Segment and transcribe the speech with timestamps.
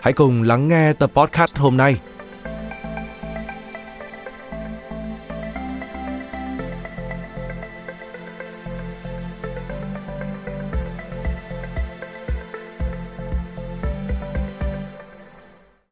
[0.00, 1.96] hãy cùng lắng nghe tập podcast hôm nay.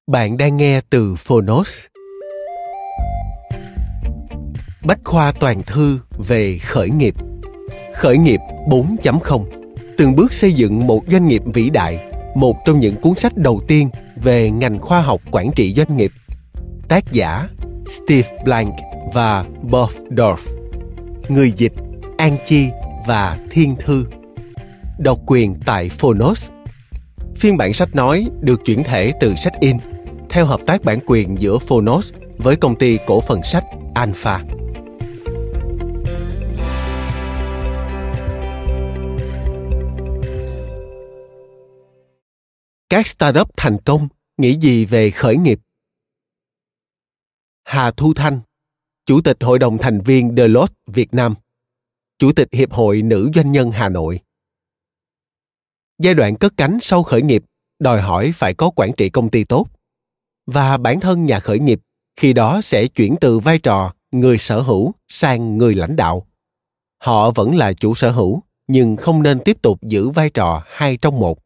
[0.06, 1.84] Bạn đang nghe từ Phonos.
[4.84, 7.14] Bách khoa toàn thư về khởi nghiệp.
[7.94, 9.64] Khởi nghiệp 4.0
[9.97, 11.98] từng bước xây dựng một doanh nghiệp vĩ đại,
[12.34, 16.12] một trong những cuốn sách đầu tiên về ngành khoa học quản trị doanh nghiệp.
[16.88, 17.48] Tác giả
[17.86, 18.74] Steve Blank
[19.12, 20.36] và Bob Dorf.
[21.28, 21.72] Người dịch
[22.16, 22.68] An Chi
[23.06, 24.06] và Thiên Thư.
[24.98, 26.50] Độc quyền tại Phonos.
[27.36, 29.76] Phiên bản sách nói được chuyển thể từ sách in,
[30.30, 34.41] theo hợp tác bản quyền giữa Phonos với công ty cổ phần sách Alpha.
[42.95, 45.61] Các startup thành công nghĩ gì về khởi nghiệp?
[47.64, 48.41] Hà Thu Thanh,
[49.06, 51.34] Chủ tịch Hội đồng thành viên Deloitte Việt Nam,
[52.19, 54.21] Chủ tịch Hiệp hội Nữ Doanh nhân Hà Nội.
[55.99, 57.44] Giai đoạn cất cánh sau khởi nghiệp
[57.78, 59.66] đòi hỏi phải có quản trị công ty tốt
[60.47, 61.81] và bản thân nhà khởi nghiệp
[62.16, 66.27] khi đó sẽ chuyển từ vai trò người sở hữu sang người lãnh đạo
[66.99, 70.97] họ vẫn là chủ sở hữu nhưng không nên tiếp tục giữ vai trò hai
[70.97, 71.38] trong một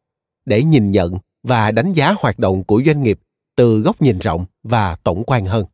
[0.45, 3.19] để nhìn nhận và đánh giá hoạt động của doanh nghiệp
[3.55, 5.65] từ góc nhìn rộng và tổng quan hơn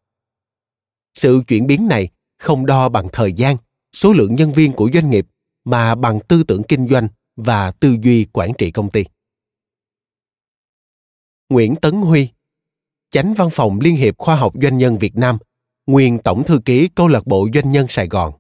[1.18, 3.58] sự chuyển biến này không đo bằng thời gian
[3.94, 5.28] số lượng nhân viên của doanh nghiệp
[5.66, 9.06] mà bằng tư tưởng kinh doanh và tư duy quản trị công ty
[11.50, 12.30] nguyễn tấn huy
[13.16, 15.38] chánh văn phòng Liên hiệp Khoa học Doanh nhân Việt Nam,
[15.88, 18.34] nguyên tổng thư ký câu lạc bộ doanh nhân Sài Gòn.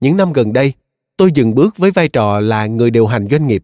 [0.00, 0.72] Những năm gần đây,
[1.16, 3.62] tôi dừng bước với vai trò là người điều hành doanh nghiệp,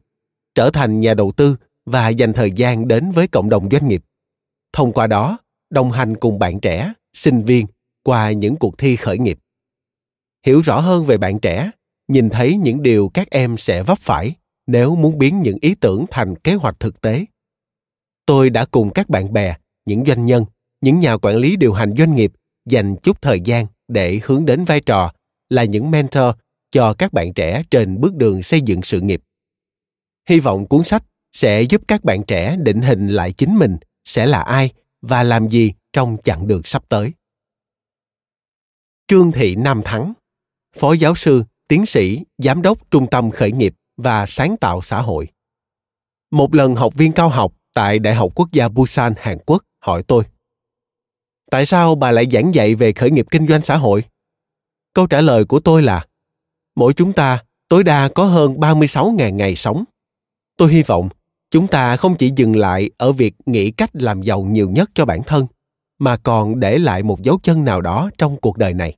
[0.55, 1.57] trở thành nhà đầu tư
[1.87, 4.05] và dành thời gian đến với cộng đồng doanh nghiệp.
[4.73, 5.39] Thông qua đó,
[5.71, 7.67] đồng hành cùng bạn trẻ, sinh viên
[8.03, 9.39] qua những cuộc thi khởi nghiệp.
[10.47, 11.71] Hiểu rõ hơn về bạn trẻ,
[12.09, 14.35] nhìn thấy những điều các em sẽ vấp phải
[14.67, 17.25] nếu muốn biến những ý tưởng thành kế hoạch thực tế
[18.27, 19.57] tôi đã cùng các bạn bè
[19.87, 20.45] những doanh nhân
[20.81, 22.33] những nhà quản lý điều hành doanh nghiệp
[22.69, 25.13] dành chút thời gian để hướng đến vai trò
[25.49, 26.35] là những mentor
[26.71, 29.23] cho các bạn trẻ trên bước đường xây dựng sự nghiệp
[30.29, 34.27] hy vọng cuốn sách sẽ giúp các bạn trẻ định hình lại chính mình sẽ
[34.27, 34.71] là ai
[35.03, 37.13] và làm gì trong chặng đường sắp tới
[39.09, 40.13] trương thị nam thắng
[40.77, 45.01] phó giáo sư tiến sĩ giám đốc trung tâm khởi nghiệp và sáng tạo xã
[45.01, 45.29] hội
[46.31, 50.03] một lần học viên cao học tại Đại học Quốc gia Busan, Hàn Quốc hỏi
[50.03, 50.25] tôi
[51.51, 54.05] Tại sao bà lại giảng dạy về khởi nghiệp kinh doanh xã hội?
[54.95, 56.07] Câu trả lời của tôi là
[56.77, 59.85] Mỗi chúng ta tối đa có hơn 36.000 ngày sống.
[60.57, 61.09] Tôi hy vọng
[61.53, 65.05] chúng ta không chỉ dừng lại ở việc nghĩ cách làm giàu nhiều nhất cho
[65.05, 65.47] bản thân,
[65.99, 68.97] mà còn để lại một dấu chân nào đó trong cuộc đời này.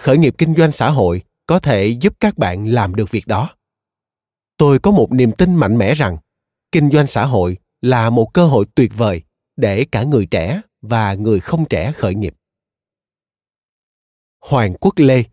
[0.00, 3.50] Khởi nghiệp kinh doanh xã hội có thể giúp các bạn làm được việc đó.
[4.56, 6.16] Tôi có một niềm tin mạnh mẽ rằng
[6.72, 9.22] kinh doanh xã hội là một cơ hội tuyệt vời
[9.56, 12.34] để cả người trẻ và người không trẻ khởi nghiệp.
[14.40, 15.24] Hoàng Quốc Lê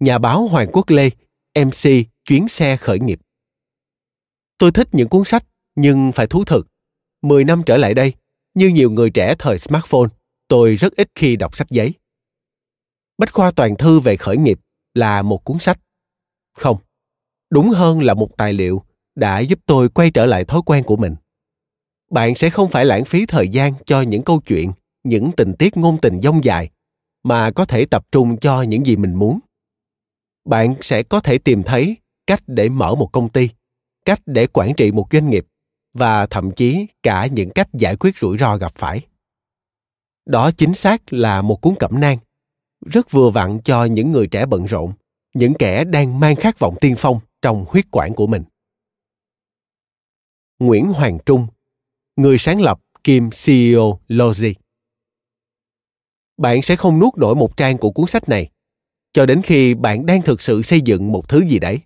[0.00, 1.10] Nhà báo Hoàng Quốc Lê,
[1.64, 1.90] MC
[2.24, 3.20] Chuyến xe khởi nghiệp.
[4.62, 5.44] Tôi thích những cuốn sách,
[5.76, 6.68] nhưng phải thú thực.
[7.22, 8.14] Mười năm trở lại đây,
[8.54, 10.08] như nhiều người trẻ thời smartphone,
[10.48, 11.94] tôi rất ít khi đọc sách giấy.
[13.18, 14.60] Bách khoa toàn thư về khởi nghiệp
[14.94, 15.78] là một cuốn sách.
[16.58, 16.76] Không,
[17.50, 18.82] đúng hơn là một tài liệu
[19.14, 21.14] đã giúp tôi quay trở lại thói quen của mình
[22.12, 24.72] bạn sẽ không phải lãng phí thời gian cho những câu chuyện
[25.04, 26.70] những tình tiết ngôn tình dông dài
[27.22, 29.38] mà có thể tập trung cho những gì mình muốn
[30.44, 33.48] bạn sẽ có thể tìm thấy cách để mở một công ty
[34.04, 35.46] cách để quản trị một doanh nghiệp
[35.94, 39.00] và thậm chí cả những cách giải quyết rủi ro gặp phải.
[40.26, 42.18] Đó chính xác là một cuốn cẩm nang,
[42.86, 44.92] rất vừa vặn cho những người trẻ bận rộn,
[45.34, 48.44] những kẻ đang mang khát vọng tiên phong trong huyết quản của mình.
[50.58, 51.46] Nguyễn hoàng trung,
[52.16, 54.54] người sáng lập Kim ceo logi.
[56.36, 58.50] Bạn sẽ không nuốt nổi một trang của cuốn sách này,
[59.12, 61.78] cho đến khi bạn đang thực sự xây dựng một thứ gì đấy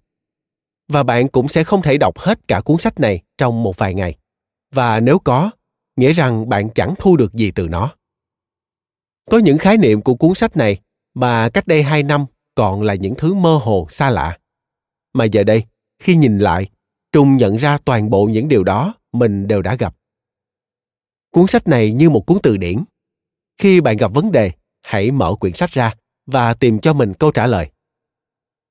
[0.88, 3.94] và bạn cũng sẽ không thể đọc hết cả cuốn sách này trong một vài
[3.94, 4.16] ngày.
[4.74, 5.50] Và nếu có,
[5.96, 7.94] nghĩa rằng bạn chẳng thu được gì từ nó.
[9.30, 10.80] Có những khái niệm của cuốn sách này
[11.14, 14.38] mà cách đây hai năm còn là những thứ mơ hồ xa lạ.
[15.12, 15.64] Mà giờ đây,
[15.98, 16.70] khi nhìn lại
[17.12, 19.96] trung nhận ra toàn bộ những điều đó mình đều đã gặp.
[21.30, 22.84] Cuốn sách này như một cuốn từ điển.
[23.58, 24.50] Khi bạn gặp vấn đề,
[24.82, 25.94] hãy mở quyển sách ra
[26.26, 27.70] và tìm cho mình câu trả lời.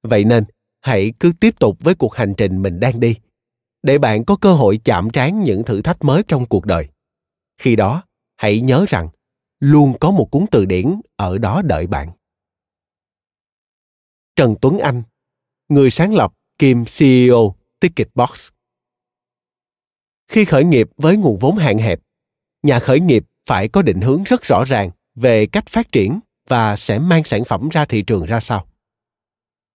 [0.04, 0.44] Vậy nên
[0.86, 3.16] hãy cứ tiếp tục với cuộc hành trình mình đang đi,
[3.84, 6.88] để bạn có cơ hội chạm trán những thử thách mới trong cuộc đời.
[7.58, 8.04] Khi đó,
[8.38, 9.10] hãy nhớ rằng,
[9.60, 12.12] luôn có một cuốn từ điển ở đó đợi bạn.
[14.36, 15.04] Trần tuấn anh,
[15.70, 18.50] người sáng lập kiêm ceo ticketbox
[20.28, 22.00] khi khởi nghiệp với nguồn vốn hạn hẹp,
[22.64, 26.76] nhà khởi nghiệp phải có định hướng rất rõ ràng về cách phát triển và
[26.76, 28.68] sẽ mang sản phẩm ra thị trường ra sao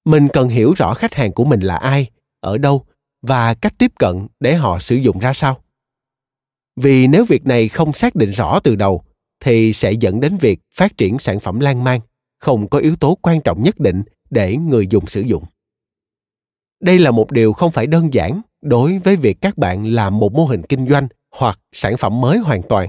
[0.05, 2.11] mình cần hiểu rõ khách hàng của mình là ai,
[2.41, 2.85] ở đâu
[3.23, 5.62] và cách tiếp cận để họ sử dụng ra sao.
[6.76, 9.05] Vì nếu việc này không xác định rõ từ đầu,
[9.41, 12.00] thì sẽ dẫn đến việc phát triển sản phẩm lan man,
[12.41, 15.44] không có yếu tố quan trọng nhất định để người dùng sử dụng.
[16.81, 20.32] Đây là một điều không phải đơn giản đối với việc các bạn làm một
[20.32, 22.88] mô hình kinh doanh hoặc sản phẩm mới hoàn toàn,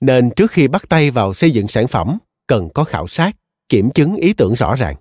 [0.00, 3.36] nên trước khi bắt tay vào xây dựng sản phẩm, cần có khảo sát,
[3.68, 4.96] kiểm chứng ý tưởng rõ ràng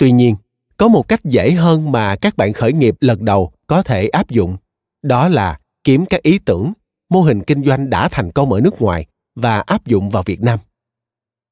[0.00, 0.36] tuy nhiên,
[0.76, 4.30] có một cách dễ hơn mà các bạn khởi nghiệp lần đầu có thể áp
[4.30, 4.56] dụng,
[5.02, 6.72] đó là kiếm các ý tưởng,
[7.10, 10.40] mô hình kinh doanh đã thành công ở nước ngoài và áp dụng vào việt
[10.40, 10.58] nam.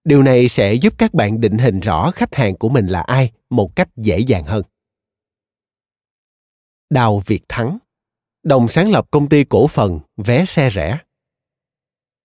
[0.05, 3.31] Điều này sẽ giúp các bạn định hình rõ khách hàng của mình là ai
[3.50, 4.62] một cách dễ dàng hơn.
[6.91, 7.79] Đào việt thắng,
[8.43, 10.99] đồng sáng lập công ty cổ phần vé xe rẻ.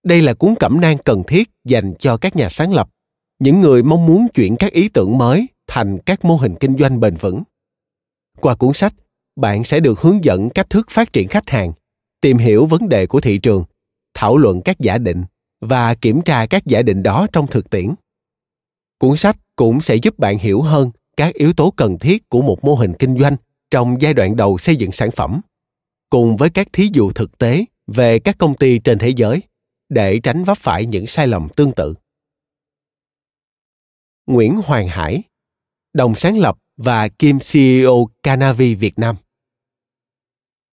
[0.04, 2.88] Đây là cuốn cẩm nang cần thiết dành cho các nhà sáng lập,
[3.38, 7.00] những người mong muốn chuyển các ý tưởng mới thành các mô hình kinh doanh
[7.00, 7.42] bền vững.
[8.40, 8.94] Qua cuốn sách,
[9.36, 11.72] bạn sẽ được hướng dẫn cách thức phát triển khách hàng,
[12.20, 13.64] tìm hiểu vấn đề của thị trường,
[14.14, 15.24] thảo luận các giả định
[15.60, 17.94] và kiểm tra các giả định đó trong thực tiễn.
[18.98, 22.64] Cuốn sách cũng sẽ giúp bạn hiểu hơn các yếu tố cần thiết của một
[22.64, 23.36] mô hình kinh doanh
[23.70, 25.40] trong giai đoạn đầu xây dựng sản phẩm,
[26.10, 29.42] cùng với các thí dụ thực tế về các công ty trên thế giới
[29.88, 31.94] để tránh vấp phải những sai lầm tương tự.
[34.26, 35.22] Nguyễn hoàng hải
[35.94, 39.16] đồng sáng lập và kiêm ceo canavi việt nam.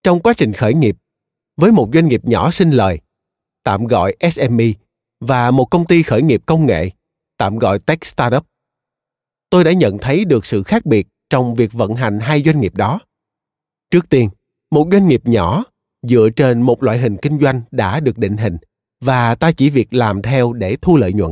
[0.03, 0.97] Trong quá trình khởi nghiệp,
[1.57, 2.99] với một doanh nghiệp nhỏ sinh lời,
[3.63, 4.65] tạm gọi sme
[5.19, 6.89] và một công ty khởi nghiệp công nghệ,
[7.37, 8.45] tạm gọi tech startup,
[9.49, 12.75] tôi đã nhận thấy được sự khác biệt trong việc vận hành hai doanh nghiệp
[12.75, 12.99] đó.
[13.91, 14.29] Trước tiên,
[14.71, 15.63] một doanh nghiệp nhỏ
[16.01, 18.57] dựa trên một loại hình kinh doanh đã được định hình
[19.01, 21.31] và ta chỉ việc làm theo để thu lợi nhuận.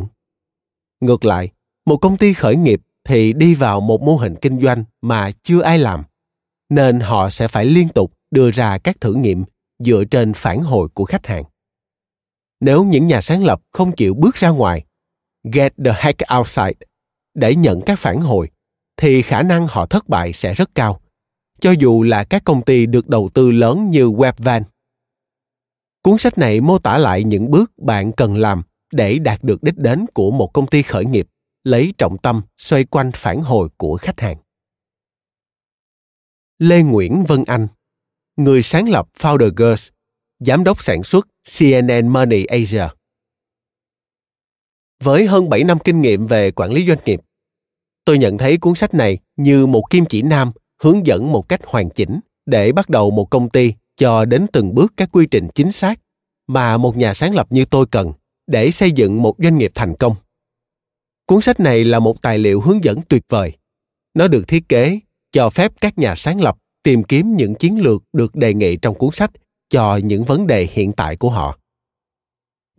[1.01, 1.50] Ngược lại,
[1.86, 5.62] một công ty khởi nghiệp thì đi vào một mô hình kinh doanh mà chưa
[5.62, 6.04] ai làm,
[6.69, 9.44] nên họ sẽ phải liên tục đưa ra các thử nghiệm
[9.80, 11.44] dựa trên phản hồi của khách hàng.
[12.60, 14.86] Nếu những nhà sáng lập không chịu bước ra ngoài,
[15.53, 16.86] get the heck outside,
[17.34, 18.50] để nhận các phản hồi,
[18.98, 21.01] thì khả năng họ thất bại sẽ rất cao,
[21.60, 24.63] cho dù là các công ty được đầu tư lớn như webvan.
[26.03, 29.77] Cuốn sách này mô tả lại những bước bạn cần làm để đạt được đích
[29.77, 31.27] đến của một công ty khởi nghiệp
[31.69, 34.38] lấy trọng tâm xoay quanh phản hồi của khách hàng
[36.59, 37.67] lê nguyễn vân anh
[38.38, 39.89] người sáng lập founder girls
[40.39, 42.88] giám đốc sản xuất cnn money asia
[45.03, 47.21] với hơn 7 năm kinh nghiệm về quản lý doanh nghiệp,
[48.05, 51.61] tôi nhận thấy cuốn sách này như một kim chỉ nam hướng dẫn một cách
[51.65, 55.47] hoàn chỉnh để bắt đầu một công ty cho đến từng bước các quy trình
[55.55, 55.99] chính xác
[56.47, 58.13] mà một nhà sáng lập như tôi cần
[58.47, 60.15] để xây dựng một doanh nghiệp thành công.
[61.29, 63.51] Cuốn sách này là một tài liệu hướng dẫn tuyệt vời.
[64.13, 65.00] Nó được thiết kế,
[65.31, 68.95] cho phép các nhà sáng lập tìm kiếm những chiến lược được đề nghị trong
[68.95, 69.31] cuốn sách
[69.69, 71.57] cho những vấn đề hiện tại của họ.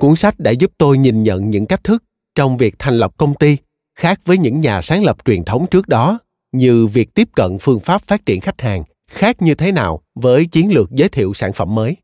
[0.01, 2.05] Cuốn sách đã giúp tôi nhìn nhận những cách thức
[2.35, 3.57] trong việc thành lập công ty
[3.99, 6.19] khác với những nhà sáng lập truyền thống trước đó,
[6.53, 10.47] như việc tiếp cận phương pháp phát triển khách hàng khác như thế nào với
[10.47, 11.97] chiến lược giới thiệu sản phẩm mới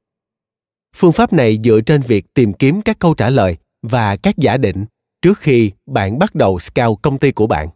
[0.97, 4.57] phương pháp này dựa trên việc tìm kiếm các câu trả lời và các giả
[4.57, 4.85] định
[5.27, 7.69] trước khi bạn bắt đầu scout công ty của bạn.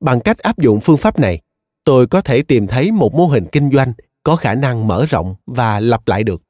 [0.00, 1.40] Bằng cách áp dụng phương pháp này,
[1.84, 5.34] tôi có thể tìm thấy một mô hình kinh doanh có khả năng mở rộng
[5.46, 6.42] và lặp lại được.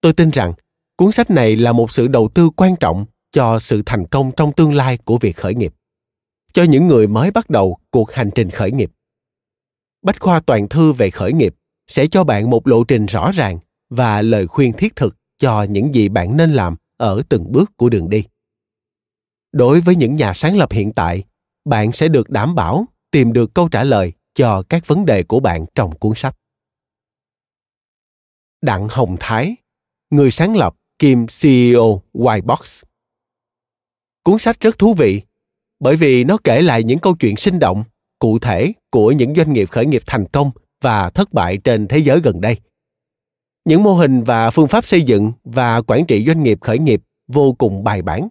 [0.00, 0.52] Tôi tin rằng,
[0.96, 4.52] cuốn sách này là một sự đầu tư quan trọng cho sự thành công trong
[4.52, 5.74] tương lai của việc khởi nghiệp,
[6.52, 8.90] cho những người mới bắt đầu cuộc hành trình khởi nghiệp.
[10.02, 11.54] Bách khoa toàn thư về khởi nghiệp
[11.86, 13.58] sẽ cho bạn một lộ trình rõ ràng
[13.90, 17.88] và lời khuyên thiết thực cho những gì bạn nên làm ở từng bước của
[17.88, 18.24] đường đi
[19.52, 21.24] đối với những nhà sáng lập hiện tại,
[21.64, 25.40] bạn sẽ được đảm bảo tìm được câu trả lời cho các vấn đề của
[25.40, 26.36] bạn trong cuốn sách.
[28.62, 29.56] Đặng hồng thái,
[30.10, 32.82] người sáng lập kiêm ceo whitebox
[34.24, 35.22] cuốn sách rất thú vị,
[35.80, 37.84] bởi vì nó kể lại những câu chuyện sinh động,
[38.18, 41.98] cụ thể của những doanh nghiệp khởi nghiệp thành công và thất bại trên thế
[41.98, 42.56] giới gần đây.
[43.64, 47.02] Những mô hình và phương pháp xây dựng và quản trị doanh nghiệp khởi nghiệp
[47.28, 48.28] vô cùng bài bản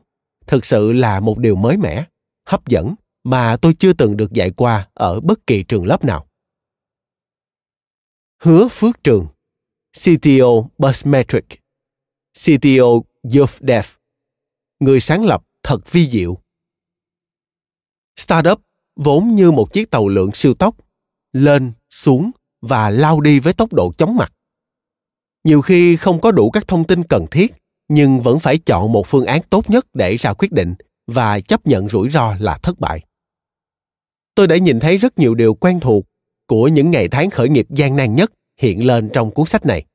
[0.49, 2.05] thực sự là một điều mới mẻ,
[2.45, 6.27] hấp dẫn mà tôi chưa từng được dạy qua ở bất kỳ trường lớp nào.
[8.41, 9.27] Hứa phước trường
[10.03, 11.45] cto busmetric
[12.33, 12.87] cto
[13.35, 13.85] youth dev,
[14.79, 16.37] người sáng lập thật vi diệu.
[18.15, 18.61] Startup
[18.95, 20.75] vốn như một chiếc tàu lượn siêu tốc,
[21.33, 24.33] lên, xuống và lao đi với tốc độ chóng mặt.
[25.43, 27.53] Nhiều khi không có đủ các thông tin cần thiết
[27.89, 30.75] nhưng vẫn phải chọn một phương án tốt nhất để ra quyết định
[31.07, 33.01] và chấp nhận rủi ro là thất bại.
[34.35, 36.05] Tôi đã nhìn thấy rất nhiều điều quen thuộc
[36.47, 39.85] của những ngày tháng khởi nghiệp gian nan nhất hiện lên trong cuốn sách này.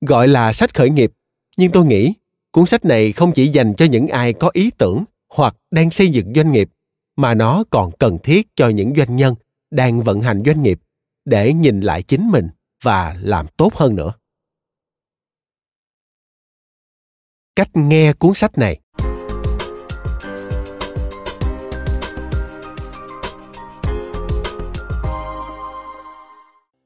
[0.00, 1.12] Gọi là sách khởi nghiệp,
[1.56, 2.14] nhưng tôi nghĩ
[2.52, 6.08] cuốn sách này không chỉ dành cho những ai có ý tưởng hoặc đang xây
[6.08, 6.70] dựng doanh nghiệp,
[7.16, 9.34] mà nó còn cần thiết cho những doanh nhân
[9.70, 10.80] đang vận hành doanh nghiệp
[11.24, 12.48] để nhìn lại chính mình
[12.82, 14.12] và làm tốt hơn nữa.
[17.58, 18.80] Cách nghe cuốn sách này.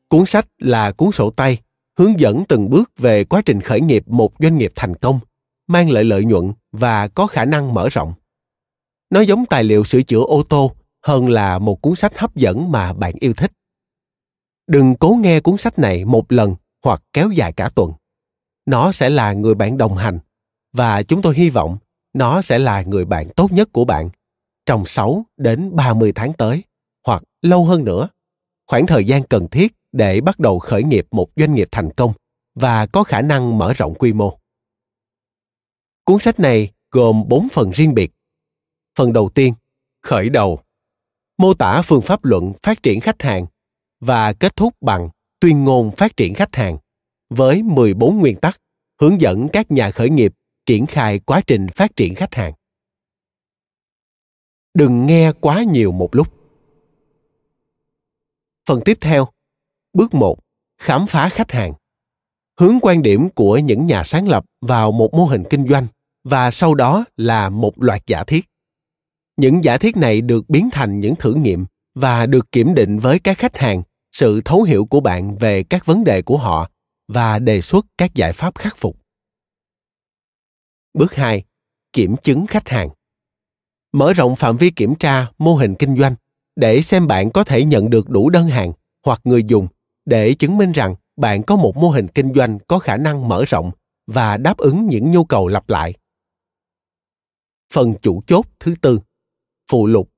[0.09, 1.59] Cuốn sách là cuốn sổ tay,
[1.99, 5.21] hướng dẫn từng bước về quá trình khởi nghiệp một doanh nghiệp thành công,
[5.67, 8.15] mang lại lợi nhuận và có khả năng mở rộng.
[9.11, 10.73] Nó giống tài liệu sửa chữa ô tô,
[11.07, 13.53] hơn là một cuốn sách hấp dẫn mà bạn yêu thích.
[14.67, 17.93] Đừng cố nghe cuốn sách này một lần hoặc kéo dài cả tuần.
[18.67, 20.19] Nó sẽ là người bạn đồng hành
[20.73, 21.79] và chúng tôi hy vọng
[22.13, 24.11] nó sẽ là người bạn tốt nhất của bạn
[24.67, 26.63] trong 6 đến 30 tháng tới
[27.07, 28.09] hoặc lâu hơn nữa.
[28.67, 32.13] Khoảng thời gian cần thiết để bắt đầu khởi nghiệp một doanh nghiệp thành công
[32.55, 34.39] và có khả năng mở rộng quy mô.
[36.05, 38.13] Cuốn sách này gồm 4 phần riêng biệt.
[38.99, 39.55] Phần đầu tiên,
[40.03, 40.61] khởi đầu,
[41.39, 43.47] mô tả phương pháp luận phát triển khách hàng
[44.01, 45.09] và kết thúc bằng
[45.41, 46.79] tuyên ngôn phát triển khách hàng
[47.31, 48.61] với 14 nguyên tắc
[49.01, 50.33] hướng dẫn các nhà khởi nghiệp
[50.67, 52.53] triển khai quá trình phát triển khách hàng.
[54.75, 56.35] Đừng nghe quá nhiều một lúc.
[58.69, 59.29] Phần tiếp theo,
[59.93, 60.39] bước 1,
[60.79, 61.73] khám phá khách hàng.
[62.61, 65.87] Hướng quan điểm của những nhà sáng lập vào một mô hình kinh doanh
[66.25, 68.45] và sau đó là một loạt giả thiết.
[69.37, 73.19] Những giả thiết này được biến thành những thử nghiệm và được kiểm định với
[73.19, 76.71] các khách hàng sự thấu hiểu của bạn về các vấn đề của họ
[77.09, 79.02] và đề xuất các giải pháp khắc phục.
[80.95, 81.45] Bước 2.
[81.93, 82.89] Kiểm chứng khách hàng.
[83.93, 86.15] Mở rộng phạm vi kiểm tra mô hình kinh doanh
[86.57, 88.73] để xem bạn có thể nhận được đủ đơn hàng
[89.05, 89.69] hoặc người dùng
[90.05, 93.45] để chứng minh rằng bạn có một mô hình kinh doanh có khả năng mở
[93.45, 93.71] rộng
[94.07, 95.95] và đáp ứng những nhu cầu lặp lại.
[97.73, 99.01] Phần chủ chốt thứ tư,
[99.71, 100.11] phụ lục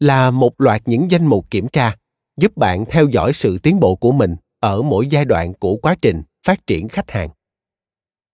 [0.00, 1.96] là một loạt những danh mục kiểm tra
[2.36, 5.96] giúp bạn theo dõi sự tiến bộ của mình ở mỗi giai đoạn của quá
[6.02, 7.28] trình phát triển khách hàng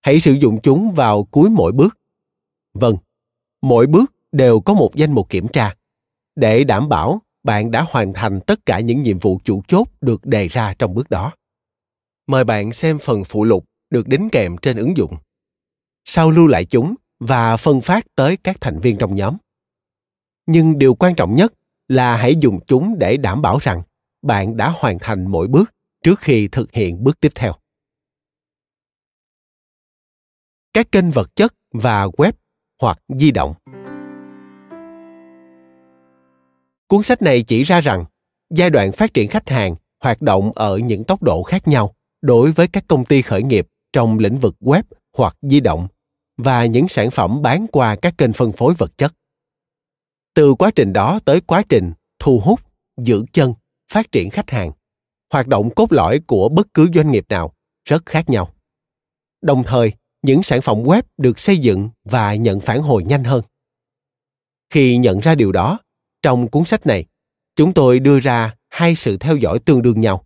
[0.05, 1.99] hãy sử dụng chúng vào cuối mỗi bước.
[2.75, 2.97] Vâng
[3.63, 5.75] mỗi bước đều có một danh mục kiểm tra.
[6.37, 10.27] Để đảm bảo, bạn đã hoàn thành tất cả những nhiệm vụ chủ chốt được
[10.27, 11.33] đề ra trong bước đó.
[12.27, 15.17] Mời bạn xem phần phụ lục được đính kèm trên ứng dụng.
[16.05, 19.37] Sau lưu lại chúng và phân phát tới các thành viên trong nhóm.
[20.47, 21.53] Nhưng điều quan trọng nhất
[21.89, 23.83] là hãy dùng chúng để đảm bảo rằng
[24.23, 27.53] bạn đã hoàn thành mỗi bước trước khi thực hiện bước tiếp theo.
[30.75, 32.33] Các kênh vật chất và web
[32.81, 33.55] hoặc di động.
[36.89, 38.05] Cuốn sách này chỉ ra rằng
[38.51, 42.53] giai đoạn phát triển khách hàng hoạt động ở những tốc độ khác nhau đối
[42.53, 44.83] với các công ty khởi nghiệp trong lĩnh vực web
[45.17, 45.89] hoặc di động
[46.37, 49.13] và những sản phẩm bán qua các kênh phân phối vật chất.
[50.35, 52.61] Từ quá trình đó tới quá trình thu hút,
[52.97, 53.55] giữ chân,
[53.93, 54.73] phát triển khách hàng,
[55.33, 57.53] hoạt động cốt lõi của bất cứ doanh nghiệp nào
[57.85, 58.51] rất khác nhau.
[59.43, 59.93] Đồng thời,
[60.25, 63.43] những sản phẩm web được xây dựng và nhận phản hồi nhanh hơn.
[64.71, 65.79] Khi nhận ra điều đó,
[66.23, 67.05] trong cuốn sách này,
[67.57, 70.25] chúng tôi đưa ra hai sự theo dõi tương đương nhau.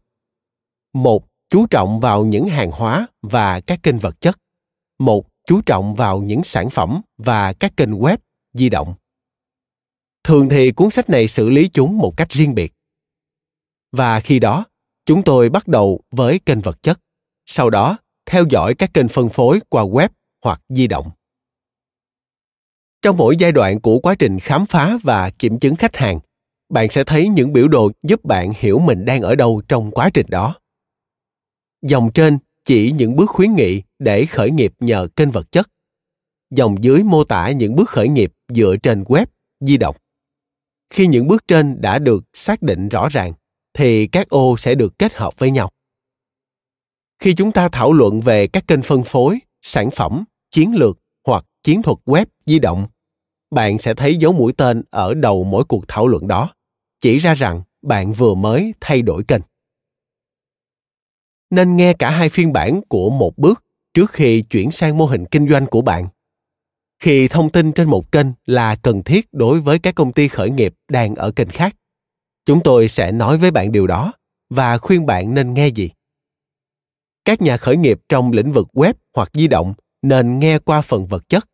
[0.93, 4.39] Một, chú trọng vào những hàng hóa và các kênh vật chất.
[4.99, 8.17] Một, chú trọng vào những sản phẩm và các kênh web
[8.53, 8.95] di động.
[10.25, 12.73] Thường thì cuốn sách này xử lý chúng một cách riêng biệt.
[13.93, 14.65] Và khi đó,
[15.07, 17.01] chúng tôi bắt đầu với kênh vật chất.
[17.47, 20.09] Sau đó theo dõi các kênh phân phối qua web
[20.45, 21.11] hoặc di động.
[23.03, 26.21] Trong mỗi giai đoạn của quá trình khám phá và kiểm chứng khách hàng,
[26.69, 30.11] bạn sẽ thấy những biểu đồ giúp bạn hiểu mình đang ở đâu trong quá
[30.15, 30.55] trình đó.
[31.83, 35.69] Dòng trên chỉ những bước khuyến nghị để khởi nghiệp nhờ kênh vật chất.
[36.51, 39.27] Dòng dưới mô tả những bước khởi nghiệp dựa trên web,
[39.61, 39.97] di động.
[40.91, 43.33] Khi những bước trên đã được xác định rõ ràng,
[43.75, 45.71] thì các ô sẽ được kết hợp với nhau
[47.19, 51.45] khi chúng ta thảo luận về các kênh phân phối, sản phẩm, chiến lược hoặc
[51.63, 52.87] chiến thuật web di động,
[53.51, 56.55] bạn sẽ thấy dấu mũi tên ở đầu mỗi cuộc thảo luận đó,
[57.01, 59.41] chỉ ra rằng bạn vừa mới thay đổi kênh.
[61.51, 65.27] Nên nghe cả hai phiên bản của một bước trước khi chuyển sang mô hình
[65.27, 66.09] kinh doanh của bạn.
[67.03, 70.51] Khi thông tin trên một kênh là cần thiết đối với các công ty khởi
[70.51, 71.77] nghiệp đang ở kênh khác,
[72.47, 74.13] chúng tôi sẽ nói với bạn điều đó
[74.51, 75.91] và khuyên bạn nên nghe gì
[77.29, 81.07] các nhà khởi nghiệp trong lĩnh vực web hoặc di động nên nghe qua phần
[81.07, 81.49] vật chất.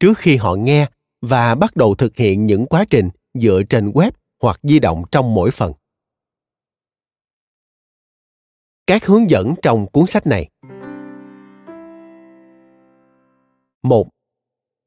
[0.00, 0.86] Trước khi họ nghe
[1.20, 4.10] và bắt đầu thực hiện những quá trình dựa trên web
[4.42, 5.72] hoặc di động trong mỗi phần.
[8.86, 10.48] Các hướng dẫn trong cuốn sách này.
[13.82, 14.08] Một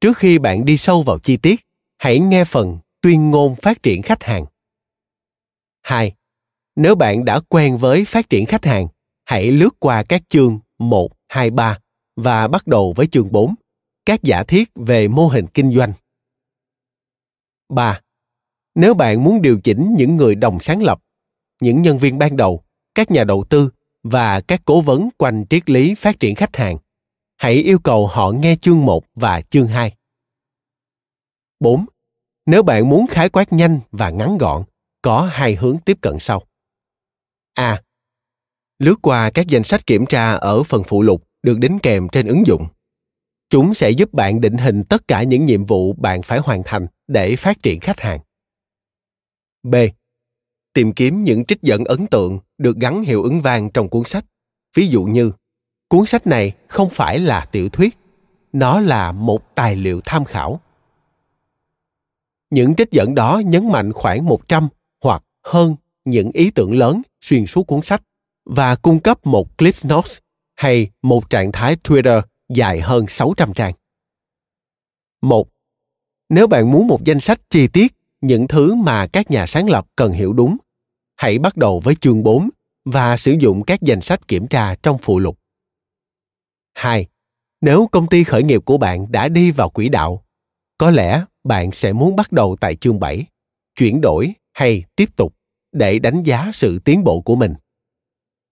[0.00, 1.60] trước khi bạn đi sâu vào chi tiết
[1.98, 4.46] hãy nghe phần tuyên ngôn phát triển khách hàng.
[5.82, 6.12] 2.
[6.76, 8.86] Nếu bạn đã quen với phát triển khách hàng,
[9.26, 11.78] hãy lướt qua các chương 1, 2, 3
[12.16, 13.54] và bắt đầu với chương 4,
[14.04, 15.92] các giả thiết về mô hình kinh doanh.
[17.68, 18.00] 3.
[18.74, 21.02] Nếu bạn muốn điều chỉnh những người đồng sáng lập,
[21.60, 22.64] những nhân viên ban đầu,
[22.94, 23.70] các nhà đầu tư
[24.02, 26.78] và các cố vấn quanh triết lý phát triển khách hàng,
[27.36, 29.96] hãy yêu cầu họ nghe chương 1 và chương 2.
[31.60, 31.86] 4.
[32.46, 34.64] Nếu bạn muốn khái quát nhanh và ngắn gọn,
[35.02, 36.42] có hai hướng tiếp cận sau.
[37.54, 37.82] A.
[38.78, 42.26] Lướt qua các danh sách kiểm tra ở phần phụ lục được đính kèm trên
[42.26, 42.66] ứng dụng.
[43.50, 46.86] Chúng sẽ giúp bạn định hình tất cả những nhiệm vụ bạn phải hoàn thành
[47.08, 48.20] để phát triển khách hàng.
[49.62, 49.74] B.
[50.72, 54.24] Tìm kiếm những trích dẫn ấn tượng được gắn hiệu ứng vang trong cuốn sách.
[54.74, 55.32] Ví dụ như,
[55.88, 57.98] cuốn sách này không phải là tiểu thuyết,
[58.52, 60.60] nó là một tài liệu tham khảo.
[62.50, 64.68] Những trích dẫn đó nhấn mạnh khoảng 100
[65.02, 68.02] hoặc hơn những ý tưởng lớn xuyên suốt cuốn sách
[68.46, 70.18] và cung cấp một clip notes
[70.54, 73.72] hay một trạng thái Twitter dài hơn 600 trang.
[75.22, 75.48] Một,
[76.28, 79.86] nếu bạn muốn một danh sách chi tiết những thứ mà các nhà sáng lập
[79.96, 80.56] cần hiểu đúng,
[81.16, 82.48] hãy bắt đầu với chương 4
[82.84, 85.38] và sử dụng các danh sách kiểm tra trong phụ lục.
[86.74, 87.06] 2.
[87.60, 90.24] Nếu công ty khởi nghiệp của bạn đã đi vào quỹ đạo,
[90.78, 93.26] có lẽ bạn sẽ muốn bắt đầu tại chương 7,
[93.74, 95.34] chuyển đổi hay tiếp tục
[95.72, 97.54] để đánh giá sự tiến bộ của mình.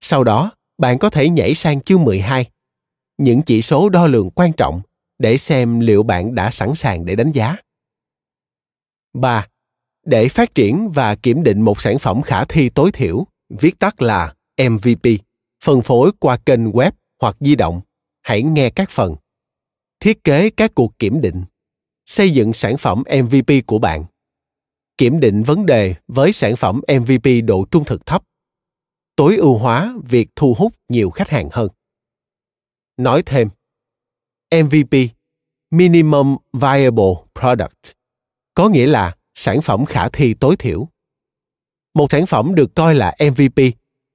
[0.01, 2.49] Sau đó, bạn có thể nhảy sang chương 12,
[3.17, 4.81] những chỉ số đo lường quan trọng
[5.19, 7.55] để xem liệu bạn đã sẵn sàng để đánh giá.
[9.13, 9.47] 3.
[10.05, 14.01] Để phát triển và kiểm định một sản phẩm khả thi tối thiểu, viết tắt
[14.01, 14.33] là
[14.69, 15.09] MVP,
[15.63, 17.81] phân phối qua kênh web hoặc di động,
[18.21, 19.15] hãy nghe các phần.
[19.99, 21.43] Thiết kế các cuộc kiểm định,
[22.05, 24.05] xây dựng sản phẩm MVP của bạn
[24.97, 28.23] kiểm định vấn đề với sản phẩm mvp độ trung thực thấp
[29.15, 31.67] tối ưu hóa việc thu hút nhiều khách hàng hơn.
[32.97, 33.49] Nói thêm
[34.55, 34.97] mvp
[35.71, 37.91] minimum viable product,
[38.53, 40.87] có nghĩa là sản phẩm khả thi tối thiểu.
[41.93, 43.61] Một sản phẩm được coi là mvp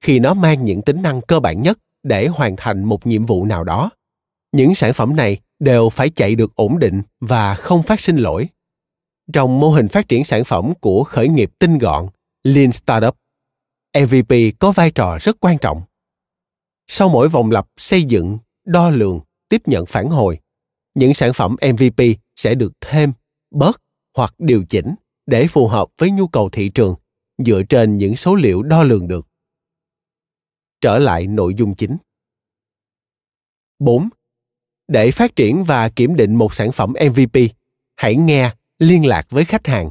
[0.01, 3.45] khi nó mang những tính năng cơ bản nhất để hoàn thành một nhiệm vụ
[3.45, 3.89] nào đó.
[4.51, 8.49] Những sản phẩm này đều phải chạy được ổn định và không phát sinh lỗi.
[9.33, 12.07] Trong mô hình phát triển sản phẩm của khởi nghiệp tinh gọn,
[12.43, 13.17] Lean Startup.
[13.99, 15.81] MVP có vai trò rất quan trọng.
[16.87, 20.39] Sau mỗi vòng lặp xây dựng, đo lường, tiếp nhận phản hồi,
[20.95, 22.03] những sản phẩm MVP
[22.35, 23.13] sẽ được thêm,
[23.51, 23.81] bớt
[24.17, 26.95] hoặc điều chỉnh để phù hợp với nhu cầu thị trường
[27.37, 29.27] dựa trên những số liệu đo lường được.
[30.81, 31.97] Trở lại nội dung chính.
[33.79, 34.09] 4.
[34.87, 37.39] Để phát triển và kiểm định một sản phẩm MVP,
[37.95, 39.89] hãy nghe liên lạc với khách hàng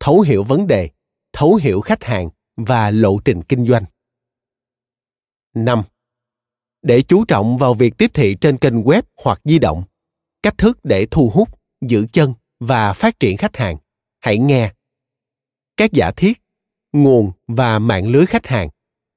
[0.00, 0.88] thấu hiểu vấn đề
[1.32, 3.84] thấu hiểu khách hàng và lộ trình kinh doanh
[5.54, 5.82] 5.
[6.82, 9.84] Để chú trọng vào việc tiếp thị trên kênh web hoặc di động,
[10.42, 11.48] cách thức để thu hút,
[11.80, 13.76] giữ chân và phát triển khách hàng,
[14.20, 14.72] hãy nghe.
[15.76, 16.42] Các giả thiết,
[16.92, 18.68] nguồn và mạng lưới khách hàng,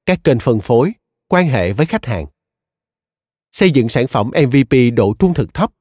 [0.06, 0.92] các kênh phân phối,
[1.28, 2.26] quan hệ với khách hàng.
[3.52, 5.72] Xây dựng sản phẩm MVP độ trung thực thấp,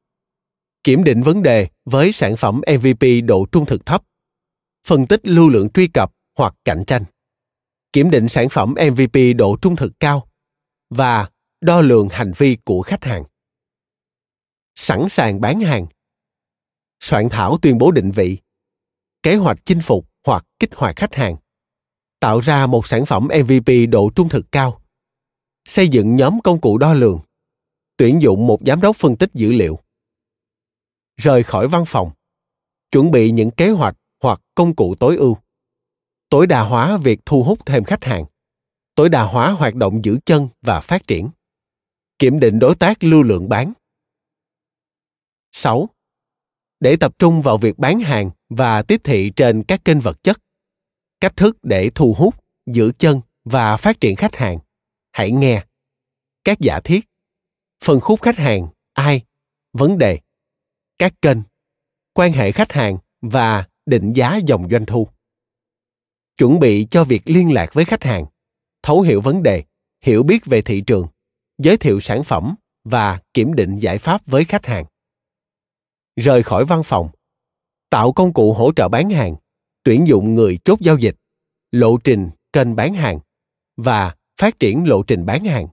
[0.84, 4.04] kiểm định vấn đề với sản phẩm mvp độ trung thực thấp
[4.86, 7.04] phân tích lưu lượng truy cập hoặc cạnh tranh
[7.94, 10.28] kiểm định sản phẩm mvp độ trung thực cao
[10.90, 11.30] và
[11.62, 13.24] đo lường hành vi của khách hàng.
[14.76, 15.88] Sẵn sàng bán hàng.
[17.00, 18.38] Soạn thảo tuyên bố định vị.
[19.24, 21.36] Kế hoạch chinh phục hoặc kích hoạt khách hàng.
[22.20, 24.82] Tạo ra một sản phẩm mvp độ trung thực cao.
[25.68, 27.20] Xây dựng nhóm công cụ đo lường.
[27.98, 29.80] Tuyển dụng một giám đốc phân tích dữ liệu.
[31.18, 32.12] Rời khỏi văn phòng.
[32.92, 35.38] Chuẩn bị những kế hoạch hoặc công cụ tối ưu
[36.30, 38.26] tối đa hóa việc thu hút thêm khách hàng.
[38.96, 41.30] Tối đa hóa hoạt động giữ chân và phát triển.
[42.20, 43.74] Kiểm định đối tác lưu lượng bán.
[45.52, 45.90] 6.
[46.80, 50.42] Để tập trung vào việc bán hàng và tiếp thị trên các kênh vật chất,
[51.20, 52.36] cách thức để thu hút,
[52.66, 54.60] giữ chân và phát triển khách hàng,
[55.12, 55.66] hãy nghe.
[56.44, 57.06] Các giả thiết,
[57.84, 59.22] phân khúc khách hàng, ai,
[59.74, 60.20] vấn đề,
[60.98, 61.38] các kênh,
[62.14, 65.08] quan hệ khách hàng và định giá dòng doanh thu.
[66.38, 68.26] Chuẩn bị cho việc liên lạc với khách hàng,
[68.84, 69.64] thấu hiểu vấn đề,
[70.02, 71.08] hiểu biết về thị trường,
[71.58, 74.86] giới thiệu sản phẩm và kiểm định giải pháp với khách hàng
[76.16, 77.10] rời khỏi văn phòng
[77.90, 79.36] tạo công cụ hỗ trợ bán hàng
[79.84, 81.16] tuyển dụng người chốt giao dịch
[81.72, 83.20] lộ trình kênh bán hàng
[83.78, 85.68] và phát triển lộ trình bán hàng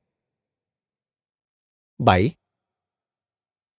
[1.99, 2.31] 7.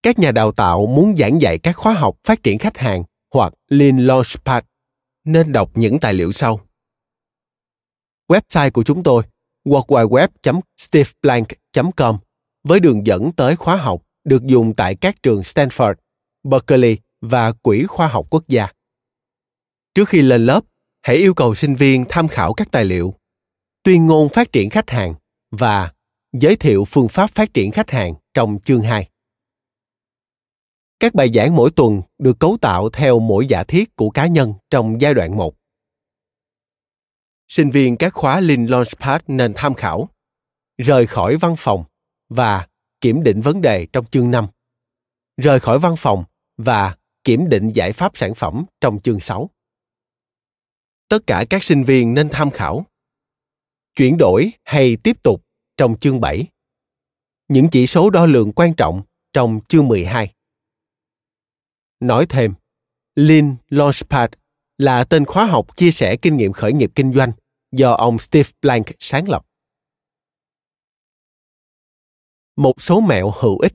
[0.03, 3.53] Các nhà đào tạo muốn giảng dạy các khóa học phát triển khách hàng hoặc
[3.67, 4.63] Lean Launchpad
[5.25, 6.59] nên đọc những tài liệu sau.
[8.27, 9.23] Website của chúng tôi
[9.65, 12.17] www.steveblank.com
[12.63, 15.93] với đường dẫn tới khóa học được dùng tại các trường Stanford,
[16.43, 18.67] Berkeley và Quỹ Khoa học Quốc gia.
[19.95, 20.63] Trước khi lên lớp,
[21.01, 23.13] hãy yêu cầu sinh viên tham khảo các tài liệu,
[23.83, 25.13] tuyên ngôn phát triển khách hàng
[25.51, 25.91] và
[26.33, 29.09] giới thiệu phương pháp phát triển khách hàng trong chương 2.
[30.99, 34.53] Các bài giảng mỗi tuần được cấu tạo theo mỗi giả thiết của cá nhân
[34.69, 35.53] trong giai đoạn 1.
[37.53, 40.09] Sinh viên các khóa Lean Launchpad nên tham khảo
[40.77, 41.83] rời khỏi văn phòng
[42.29, 42.67] và
[43.01, 44.47] kiểm định vấn đề trong chương 5.
[45.37, 46.23] Rời khỏi văn phòng
[46.57, 49.49] và kiểm định giải pháp sản phẩm trong chương 6.
[51.09, 52.85] Tất cả các sinh viên nên tham khảo
[53.95, 55.45] chuyển đổi hay tiếp tục
[55.77, 56.47] trong chương 7.
[57.47, 59.01] Những chỉ số đo lường quan trọng
[59.33, 60.33] trong chương 12.
[61.99, 62.53] Nói thêm,
[63.15, 64.29] Lean Launchpad
[64.77, 67.31] là tên khóa học chia sẻ kinh nghiệm khởi nghiệp kinh doanh
[67.73, 69.45] do ông Steve Blank sáng lập.
[72.55, 73.73] Một số mẹo hữu ích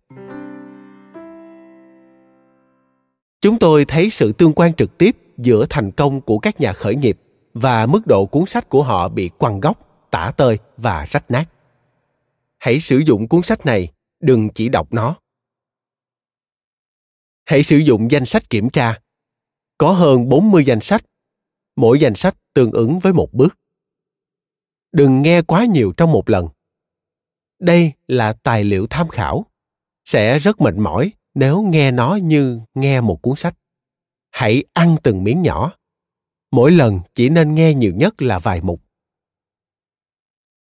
[3.41, 6.95] Chúng tôi thấy sự tương quan trực tiếp giữa thành công của các nhà khởi
[6.95, 7.19] nghiệp
[7.55, 11.45] và mức độ cuốn sách của họ bị quăng góc, tả tơi và rách nát.
[12.59, 13.89] Hãy sử dụng cuốn sách này,
[14.21, 15.17] đừng chỉ đọc nó.
[17.45, 19.01] Hãy sử dụng danh sách kiểm tra.
[19.79, 21.05] Có hơn 40 danh sách.
[21.77, 23.59] Mỗi danh sách tương ứng với một bước.
[24.93, 26.49] Đừng nghe quá nhiều trong một lần.
[27.61, 29.47] Đây là tài liệu tham khảo.
[30.05, 33.55] Sẽ rất mệt mỏi nếu nghe nó như nghe một cuốn sách
[34.31, 35.73] hãy ăn từng miếng nhỏ
[36.51, 38.83] mỗi lần chỉ nên nghe nhiều nhất là vài mục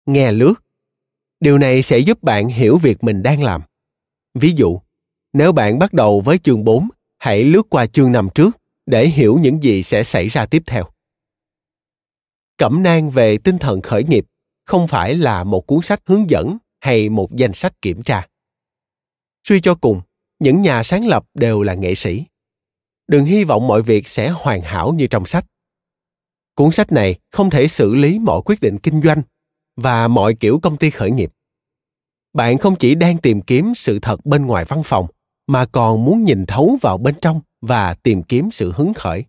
[0.06, 0.54] nghe lướt
[1.40, 3.62] điều này sẽ giúp bạn hiểu việc mình đang làm
[4.34, 4.80] ví dụ
[5.32, 8.50] nếu bạn bắt đầu với chương 4, hãy lướt qua chương năm trước
[8.86, 10.84] để hiểu những gì sẽ xảy ra tiếp theo.
[12.58, 14.26] Cẩm nang về tinh thần khởi nghiệp
[14.64, 18.26] không phải là một cuốn sách hướng dẫn hay một danh sách kiểm tra.
[19.48, 20.00] Suy cho cùng,
[20.38, 22.24] những nhà sáng lập đều là nghệ sĩ.
[23.08, 25.46] Đừng hy vọng mọi việc sẽ hoàn hảo như trong sách.
[26.54, 29.22] Cuốn sách này không thể xử lý mọi quyết định kinh doanh
[29.76, 31.32] và mọi kiểu công ty khởi nghiệp.
[32.32, 35.06] Bạn không chỉ đang tìm kiếm sự thật bên ngoài văn phòng
[35.46, 39.24] mà còn muốn nhìn thấu vào bên trong và tìm kiếm sự hứng khởi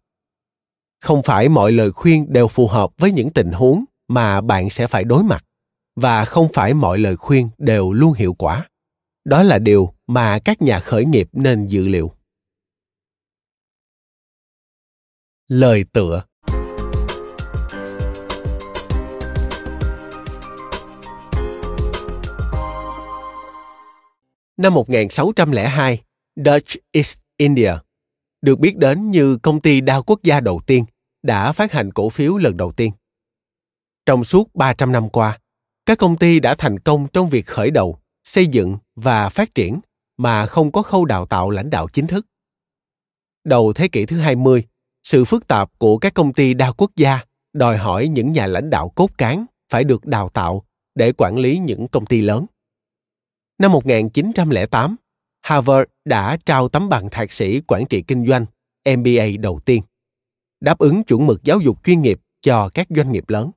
[1.02, 4.88] không phải mọi lời khuyên đều phù hợp với những tình huống mà bạn sẽ
[4.88, 5.46] phải đối mặt
[5.96, 8.70] và không phải mọi lời khuyên đều luôn hiệu quả.
[9.26, 12.12] Đó là điều mà các nhà khởi nghiệp nên dự liệu.
[15.48, 16.24] Lời tựa.
[24.58, 26.02] Năm 1602,
[26.36, 27.74] Dutch East India,
[28.48, 30.86] được biết đến như công ty đa quốc gia đầu tiên,
[31.24, 32.92] đã phát hành cổ phiếu lần đầu tiên.
[34.06, 35.40] Trong suốt 300 năm qua,
[35.86, 39.80] các công ty đã thành công trong việc khởi đầu, xây dựng và phát triển
[40.18, 42.26] mà không có khâu đào tạo lãnh đạo chính thức.
[43.44, 44.64] Đầu thế kỷ thứ 20,
[45.04, 47.20] sự phức tạp của các công ty đa quốc gia
[47.54, 51.58] đòi hỏi những nhà lãnh đạo cốt cán phải được đào tạo để quản lý
[51.58, 52.46] những công ty lớn.
[53.60, 54.96] Năm 1908,
[55.48, 58.46] Harvard đã trao tấm bằng thạc sĩ quản trị kinh doanh
[58.98, 59.82] MBA đầu tiên,
[60.60, 63.52] đáp ứng chuẩn mực giáo dục chuyên nghiệp cho các doanh nghiệp lớn.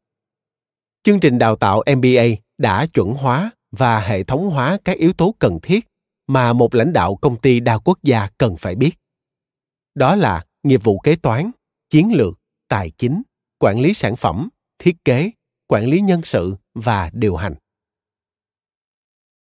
[1.03, 2.25] Chương trình đào tạo MBA
[2.59, 5.87] đã chuẩn hóa và hệ thống hóa các yếu tố cần thiết
[6.27, 8.91] mà một lãnh đạo công ty đa quốc gia cần phải biết.
[9.95, 11.51] Đó là nghiệp vụ kế toán,
[11.91, 13.23] chiến lược, tài chính,
[13.59, 14.49] quản lý sản phẩm,
[14.79, 15.31] thiết kế,
[15.67, 17.55] quản lý nhân sự và điều hành.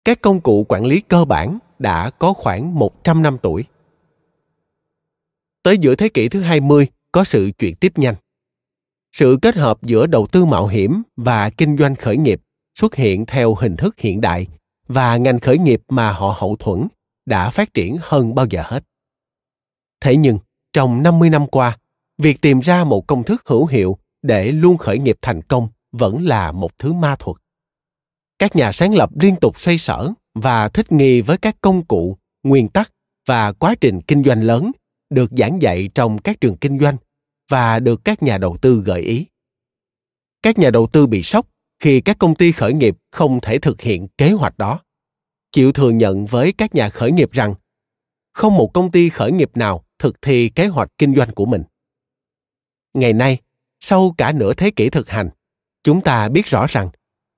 [0.05, 3.64] Các công cụ quản lý cơ bản đã có khoảng 100 năm tuổi.
[5.62, 8.14] Tới giữa thế kỷ thứ 20 có sự chuyển tiếp nhanh.
[9.12, 12.40] Sự kết hợp giữa đầu tư mạo hiểm và kinh doanh khởi nghiệp
[12.75, 14.47] xuất hiện theo hình thức hiện đại
[14.88, 16.88] và ngành khởi nghiệp mà họ hậu thuẫn
[17.27, 18.85] đã phát triển hơn bao giờ hết.
[20.01, 20.38] Thế nhưng,
[20.73, 21.79] trong 50 năm qua,
[22.18, 26.25] việc tìm ra một công thức hữu hiệu để luôn khởi nghiệp thành công vẫn
[26.25, 27.37] là một thứ ma thuật.
[28.38, 32.18] Các nhà sáng lập liên tục xoay sở và thích nghi với các công cụ,
[32.42, 32.92] nguyên tắc
[33.27, 34.73] và quá trình kinh doanh lớn
[35.11, 36.97] được giảng dạy trong các trường kinh doanh
[37.49, 39.27] và được các nhà đầu tư gợi ý.
[40.42, 41.47] Các nhà đầu tư bị sốc
[41.79, 44.81] khi các công ty khởi nghiệp không thể thực hiện kế hoạch đó.
[45.53, 47.55] Chịu thừa nhận với các nhà khởi nghiệp rằng
[48.33, 51.62] không một công ty khởi nghiệp nào thực thi kế hoạch kinh doanh của mình.
[52.95, 53.38] Ngày nay,
[53.81, 55.31] sau cả nửa thế kỷ thực hành,
[55.83, 56.90] chúng ta biết rõ rằng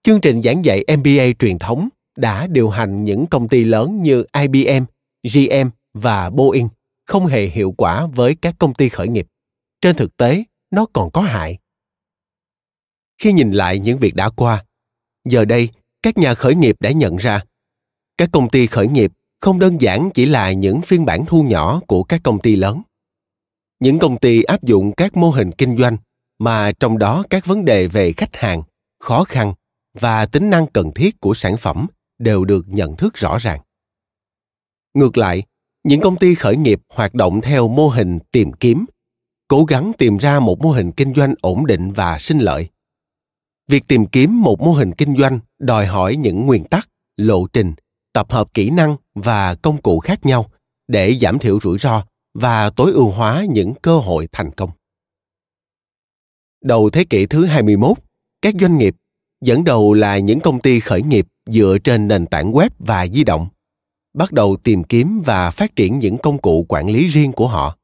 [0.02, 4.24] chương trình giảng dạy MBA truyền thống đã điều hành những công ty lớn như
[4.32, 4.84] IBM,
[5.22, 6.68] GM và Boeing
[7.06, 9.26] không hề hiệu quả với các công ty khởi nghiệp.
[9.80, 11.58] Trên thực tế, nó còn có hại.
[13.18, 14.64] Khi nhìn lại những việc đã qua,
[15.24, 15.68] giờ đây
[16.02, 17.44] các nhà khởi nghiệp đã nhận ra
[18.18, 21.80] các công ty khởi nghiệp không đơn giản chỉ là những phiên bản thu nhỏ
[21.86, 22.82] của các công ty lớn.
[23.80, 25.96] Những công ty áp dụng các mô hình kinh doanh
[26.38, 28.62] mà trong đó các vấn đề về khách hàng,
[29.00, 29.54] khó khăn
[29.94, 31.86] và tính năng cần thiết của sản phẩm
[32.18, 33.60] đều được nhận thức rõ ràng
[34.94, 35.42] ngược lại
[35.84, 38.84] những công ty khởi nghiệp hoạt động theo mô hình tìm kiếm
[39.48, 42.68] cố gắng tìm ra một mô hình kinh doanh ổn định và sinh lợi
[43.68, 47.74] việc tìm kiếm một mô hình kinh doanh đòi hỏi những nguyên tắc lộ trình
[48.12, 50.50] tập hợp kỹ năng và công cụ khác nhau
[50.88, 54.70] để giảm thiểu rủi ro và tối ưu hóa những cơ hội thành công.
[56.60, 57.98] Đầu thế kỷ thứ 21,
[58.42, 58.96] các doanh nghiệp
[59.40, 63.24] dẫn đầu là những công ty khởi nghiệp dựa trên nền tảng web và di
[63.24, 63.48] động,
[64.14, 67.76] bắt đầu tìm kiếm và phát triển những công cụ quản lý riêng của họ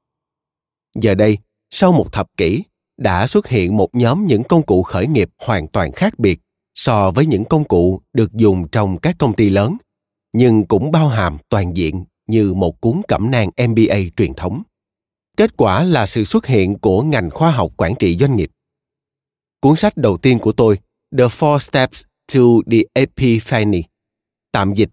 [0.95, 1.39] giờ đây,
[1.71, 2.63] sau một thập kỷ,
[2.97, 6.41] đã xuất hiện một nhóm những công cụ khởi nghiệp hoàn toàn khác biệt
[6.75, 9.77] so với những công cụ được dùng trong các công ty lớn,
[10.33, 14.63] nhưng cũng bao hàm toàn diện như một cuốn cẩm nang MBA truyền thống.
[15.37, 18.51] Kết quả là sự xuất hiện của ngành khoa học quản trị doanh nghiệp.
[19.61, 20.79] Cuốn sách đầu tiên của tôi
[21.18, 22.03] The Four Steps
[22.35, 23.83] to the Epiphany,
[24.53, 24.90] tạm dịch,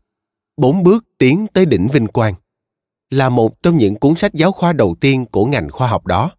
[0.57, 2.33] bốn bước tiến tới đỉnh vinh quang,
[3.09, 6.31] là một trong những cuốn sách giáo khoa đầu tiên của ngành khoa học đó.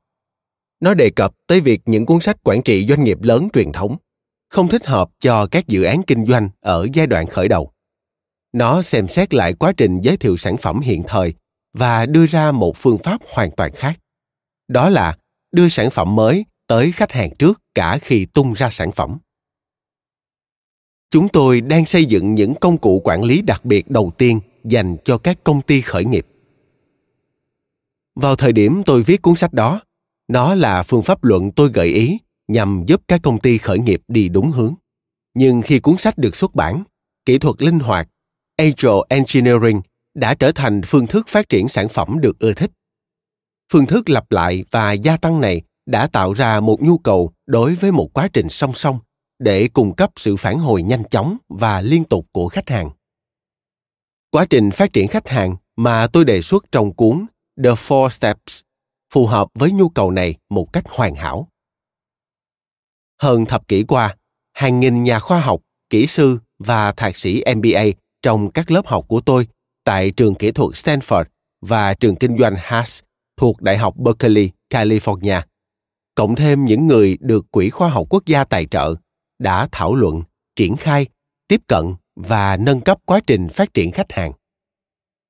[0.81, 3.97] Nó đề cập tới việc những cuốn sách quản trị doanh nghiệp lớn truyền thống
[4.49, 7.73] không thích hợp cho các dự án kinh doanh ở giai đoạn khởi đầu.
[8.53, 11.35] Nó xem xét lại quá trình giới thiệu sản phẩm hiện thời
[11.73, 13.99] và đưa ra một phương pháp hoàn toàn khác.
[14.69, 15.19] Đó là
[15.53, 19.19] đưa sản phẩm mới tới khách hàng trước cả khi tung ra sản phẩm
[21.11, 24.97] chúng tôi đang xây dựng những công cụ quản lý đặc biệt đầu tiên dành
[25.05, 26.27] cho các công ty khởi nghiệp.
[28.15, 29.81] Vào thời điểm tôi viết cuốn sách đó,
[30.29, 32.19] nó là phương pháp luận tôi gợi ý
[32.49, 34.75] nhằm giúp các công ty khởi nghiệp đi đúng hướng.
[35.35, 36.85] Nhưng khi cuốn sách được xuất bản,
[37.25, 38.09] kỹ thuật linh hoạt,
[38.57, 39.81] agile engineering
[40.15, 42.71] đã trở thành phương thức phát triển sản phẩm được ưa thích.
[43.73, 47.75] Phương thức lặp lại và gia tăng này đã tạo ra một nhu cầu đối
[47.75, 48.99] với một quá trình song song
[49.39, 52.91] để cung cấp sự phản hồi nhanh chóng và liên tục của khách hàng.
[54.31, 57.27] Quá trình phát triển khách hàng mà tôi đề xuất trong cuốn
[57.65, 58.61] the four steps
[59.13, 61.49] phù hợp với nhu cầu này một cách hoàn hảo.
[63.23, 64.17] Hơn thập kỷ qua,
[64.53, 67.83] hàng nghìn nhà khoa học, kỹ sư và thạc sĩ mba
[68.23, 69.49] trong các lớp học của tôi
[69.85, 71.25] tại trường kỹ thuật stanford
[71.61, 73.01] và trường kinh doanh haas
[73.37, 75.43] thuộc đại học berkeley, california,
[76.15, 78.95] cộng thêm những người được quỹ khoa học quốc gia tài trợ
[79.39, 80.23] đã thảo luận,
[80.57, 81.07] triển khai,
[81.49, 84.33] tiếp cận và nâng cấp quá trình phát triển khách hàng.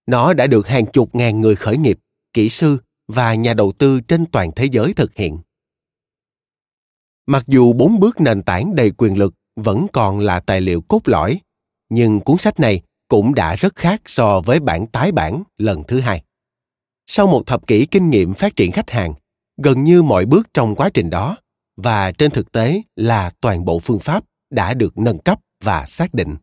[0.07, 1.99] Nó đã được hàng chục ngàn người khởi nghiệp,
[2.33, 5.39] kỹ sư và nhà đầu tư trên toàn thế giới thực hiện.
[7.27, 11.01] Mặc dù bốn bước nền tảng đầy quyền lực vẫn còn là tài liệu cốt
[11.05, 11.41] lõi,
[11.89, 16.01] nhưng cuốn sách này cũng đã rất khác so với bản tái bản lần thứ
[16.01, 16.23] hai.
[17.07, 19.15] Sau một thập kỷ kinh nghiệm phát triển khách hàng,
[19.63, 21.37] gần như mọi bước trong quá trình đó
[21.79, 26.15] và trên thực tế là toàn bộ phương pháp đã được nâng cấp và xác
[26.15, 26.37] định.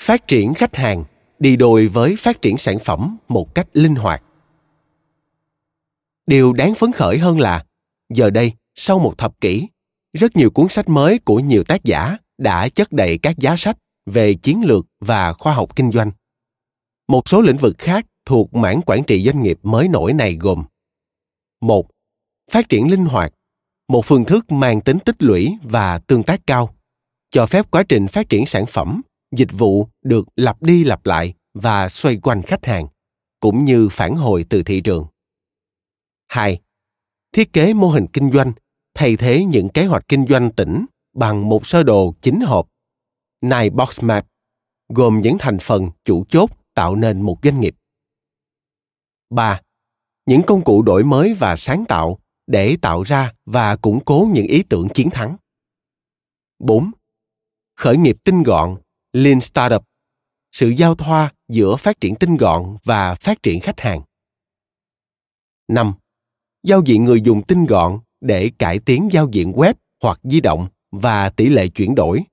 [0.00, 1.04] Phát triển khách hàng,
[1.38, 4.22] đi đôi với phát triển sản phẩm một cách linh hoạt.
[6.26, 7.64] Điều đáng phấn khởi hơn là,
[8.14, 9.68] giờ đây, sau một thập kỷ,
[10.12, 13.78] rất nhiều cuốn sách mới của nhiều tác giả đã chất đầy các giá sách
[14.06, 16.10] về chiến lược và khoa học kinh doanh.
[17.08, 20.64] Một số lĩnh vực khác thuộc mảng quản trị doanh nghiệp mới nổi này gồm,
[21.60, 21.86] một,
[22.50, 23.33] phát triển linh hoạt
[23.88, 26.74] một phương thức mang tính tích lũy và tương tác cao,
[27.30, 29.02] cho phép quá trình phát triển sản phẩm,
[29.36, 32.88] dịch vụ được lặp đi lặp lại và xoay quanh khách hàng,
[33.40, 35.06] cũng như phản hồi từ thị trường
[36.28, 36.60] 2.
[37.32, 38.52] Thiết kế mô hình kinh doanh,
[38.94, 42.68] thay thế những kế hoạch kinh doanh tỉnh bằng một sơ đồ chính hộp
[43.40, 44.26] Nine Box Map
[44.88, 47.74] gồm những thành phần chủ chốt tạo nên một doanh nghiệp.
[49.30, 49.60] 3.
[50.26, 54.46] Những công cụ đổi mới và sáng tạo để tạo ra và củng cố những
[54.46, 55.36] ý tưởng chiến thắng.
[56.58, 56.90] 4.
[57.76, 58.76] Khởi nghiệp tinh gọn,
[59.12, 59.84] Lean Startup,
[60.52, 64.02] sự giao thoa giữa phát triển tinh gọn và phát triển khách hàng.
[65.68, 65.94] 5.
[66.62, 70.68] Giao diện người dùng tinh gọn để cải tiến giao diện web hoặc di động
[70.90, 72.24] và tỷ lệ chuyển đổi,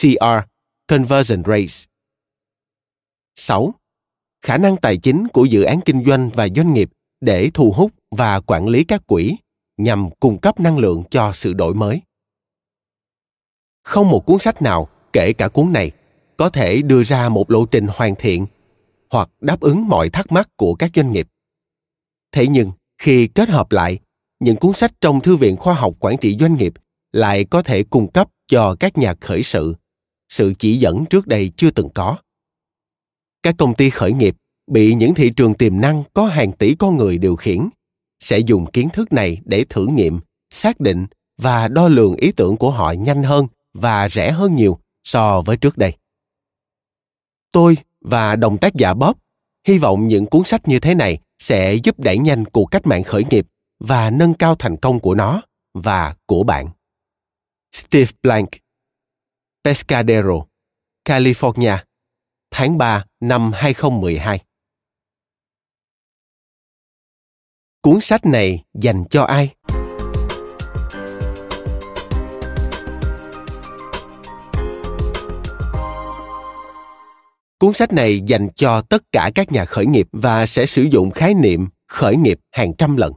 [0.00, 0.48] CR,
[0.88, 1.84] Conversion Rates.
[3.34, 3.74] 6.
[4.42, 6.90] Khả năng tài chính của dự án kinh doanh và doanh nghiệp
[7.20, 9.36] để thu hút và quản lý các quỹ
[9.76, 12.00] nhằm cung cấp năng lượng cho sự đổi mới.
[13.82, 15.90] Không một cuốn sách nào, kể cả cuốn này,
[16.36, 18.46] có thể đưa ra một lộ trình hoàn thiện
[19.10, 21.28] hoặc đáp ứng mọi thắc mắc của các doanh nghiệp.
[22.32, 23.98] Thế nhưng, khi kết hợp lại,
[24.40, 26.74] những cuốn sách trong Thư viện Khoa học Quản trị Doanh nghiệp
[27.12, 29.74] lại có thể cung cấp cho các nhà khởi sự
[30.28, 32.16] sự chỉ dẫn trước đây chưa từng có.
[33.42, 34.36] Các công ty khởi nghiệp
[34.66, 37.68] bị những thị trường tiềm năng có hàng tỷ con người điều khiển
[38.20, 41.06] sẽ dùng kiến thức này để thử nghiệm, xác định
[41.38, 45.56] và đo lường ý tưởng của họ nhanh hơn và rẻ hơn nhiều so với
[45.56, 45.92] trước đây.
[47.52, 49.16] Tôi và đồng tác giả bob
[49.66, 53.02] hy vọng những cuốn sách như thế này sẽ giúp đẩy nhanh cuộc cách mạng
[53.02, 53.46] khởi nghiệp
[53.78, 55.42] và nâng cao thành công của nó
[55.74, 56.68] và của bạn.
[57.72, 58.48] Steve blank,
[59.64, 60.44] pescadero,
[61.04, 61.78] california,
[62.50, 64.40] tháng 3 năm 2012
[67.86, 69.54] Cuốn sách này dành cho ai?
[77.58, 81.10] Cuốn sách này dành cho tất cả các nhà khởi nghiệp và sẽ sử dụng
[81.10, 83.12] khái niệm khởi nghiệp hàng trăm lần.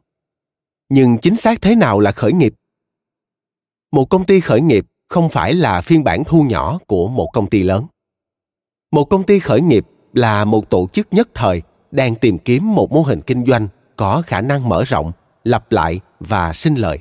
[0.90, 2.54] Nhưng chính xác thế nào là khởi nghiệp?
[3.92, 7.50] Một công ty khởi nghiệp không phải là phiên bản thu nhỏ của một công
[7.50, 7.86] ty lớn.
[8.92, 12.92] Một công ty khởi nghiệp là một tổ chức nhất thời đang tìm kiếm một
[12.92, 13.68] mô hình kinh doanh
[14.00, 15.12] có khả năng mở rộng,
[15.44, 17.00] lặp lại và sinh lời.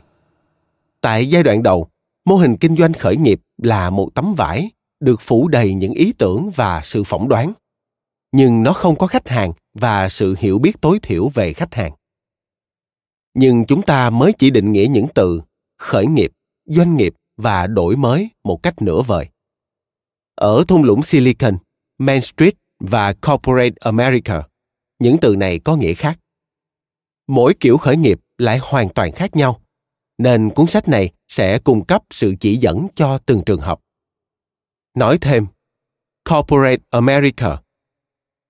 [1.00, 1.88] tại giai đoạn đầu,
[2.24, 6.12] mô hình kinh doanh khởi nghiệp là một tấm vải được phủ đầy những ý
[6.12, 7.52] tưởng và sự phỏng đoán.
[8.32, 11.92] Nhưng nó không có khách hàng và sự hiểu biết tối thiểu về khách hàng.
[13.34, 15.42] Nhưng chúng ta mới chỉ định nghĩa những từ
[15.78, 16.32] khởi nghiệp,
[16.66, 19.26] doanh nghiệp và đổi mới một cách nửa vời.
[20.34, 21.56] Ở thung lũng silicon,
[21.98, 24.42] main street và corporate america,
[24.98, 26.18] những từ này có nghĩa khác
[27.28, 29.60] mỗi kiểu khởi nghiệp lại hoàn toàn khác nhau
[30.18, 33.80] nên cuốn sách này sẽ cung cấp sự chỉ dẫn cho từng trường hợp
[34.94, 35.46] nói thêm
[36.24, 37.58] corporate america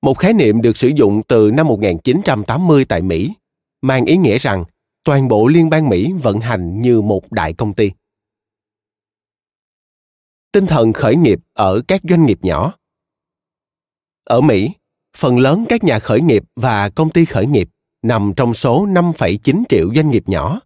[0.03, 3.33] một khái niệm được sử dụng từ năm 1980 tại Mỹ,
[3.83, 4.64] mang ý nghĩa rằng
[5.05, 7.91] toàn bộ liên bang Mỹ vận hành như một đại công ty.
[10.53, 12.75] Tinh thần khởi nghiệp ở các doanh nghiệp nhỏ.
[14.25, 14.71] Ở Mỹ,
[15.17, 17.69] phần lớn các nhà khởi nghiệp và công ty khởi nghiệp
[18.03, 20.61] nằm trong số 5,9 triệu doanh nghiệp nhỏ,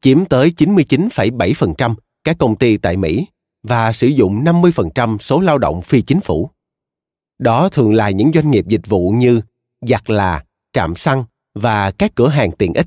[0.00, 1.94] chiếm tới 99,7%
[2.24, 3.26] các công ty tại Mỹ
[3.62, 6.50] và sử dụng 50% số lao động phi chính phủ.
[7.38, 9.40] Đó thường là những doanh nghiệp dịch vụ như
[9.80, 12.86] giặt là, trạm xăng và các cửa hàng tiện ích,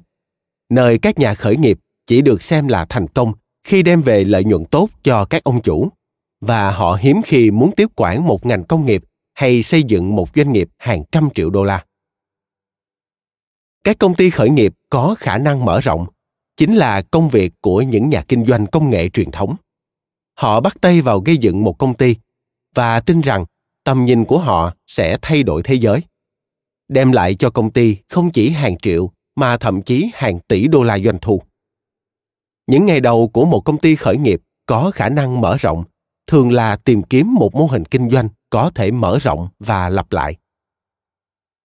[0.69, 3.33] nơi các nhà khởi nghiệp chỉ được xem là thành công
[3.63, 5.89] khi đem về lợi nhuận tốt cho các ông chủ
[6.41, 9.03] và họ hiếm khi muốn tiếp quản một ngành công nghiệp
[9.33, 11.85] hay xây dựng một doanh nghiệp hàng trăm triệu đô la
[13.87, 16.05] các công ty khởi nghiệp có khả năng mở rộng,
[16.57, 19.55] chính là công việc của những nhà kinh doanh công nghệ truyền thống.
[20.37, 22.15] Họ bắt tay vào gây dựng một công ty
[22.75, 23.45] và tin rằng
[23.83, 26.01] tầm nhìn của họ sẽ thay đổi thế giới,
[26.87, 30.83] đem lại cho công ty không chỉ hàng triệu mà thậm chí hàng tỷ đô
[30.83, 31.41] la doanh thu.
[32.67, 35.83] Những ngày đầu của một công ty khởi nghiệp có khả năng mở rộng
[36.27, 40.11] thường là tìm kiếm một mô hình kinh doanh có thể mở rộng và lặp
[40.11, 40.35] lại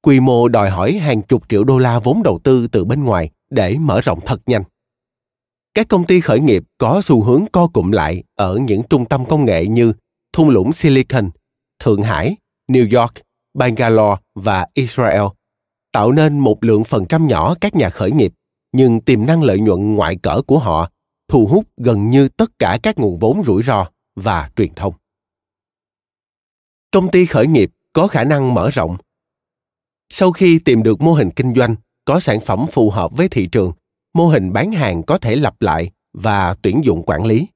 [0.03, 3.30] quy mô đòi hỏi hàng chục triệu đô la vốn đầu tư từ bên ngoài
[3.50, 4.62] để mở rộng thật nhanh.
[5.74, 9.24] Các công ty khởi nghiệp có xu hướng co cụm lại ở những trung tâm
[9.26, 9.92] công nghệ như
[10.32, 11.30] thung lũng Silicon,
[11.78, 12.36] Thượng Hải,
[12.68, 13.12] New York,
[13.55, 15.22] Bangalore và Israel,
[15.92, 18.32] tạo nên một lượng phần trăm nhỏ các nhà khởi nghiệp,
[18.72, 20.90] nhưng tiềm năng lợi nhuận ngoại cỡ của họ
[21.28, 23.86] thu hút gần như tất cả các nguồn vốn rủi ro
[24.16, 24.94] và truyền thông.
[26.90, 28.96] Công ty khởi nghiệp có khả năng mở rộng.
[30.14, 33.46] Sau khi tìm được mô hình kinh doanh có sản phẩm phù hợp với thị
[33.46, 33.72] trường,
[34.14, 37.46] mô hình bán hàng có thể lặp lại và tuyển dụng quản lý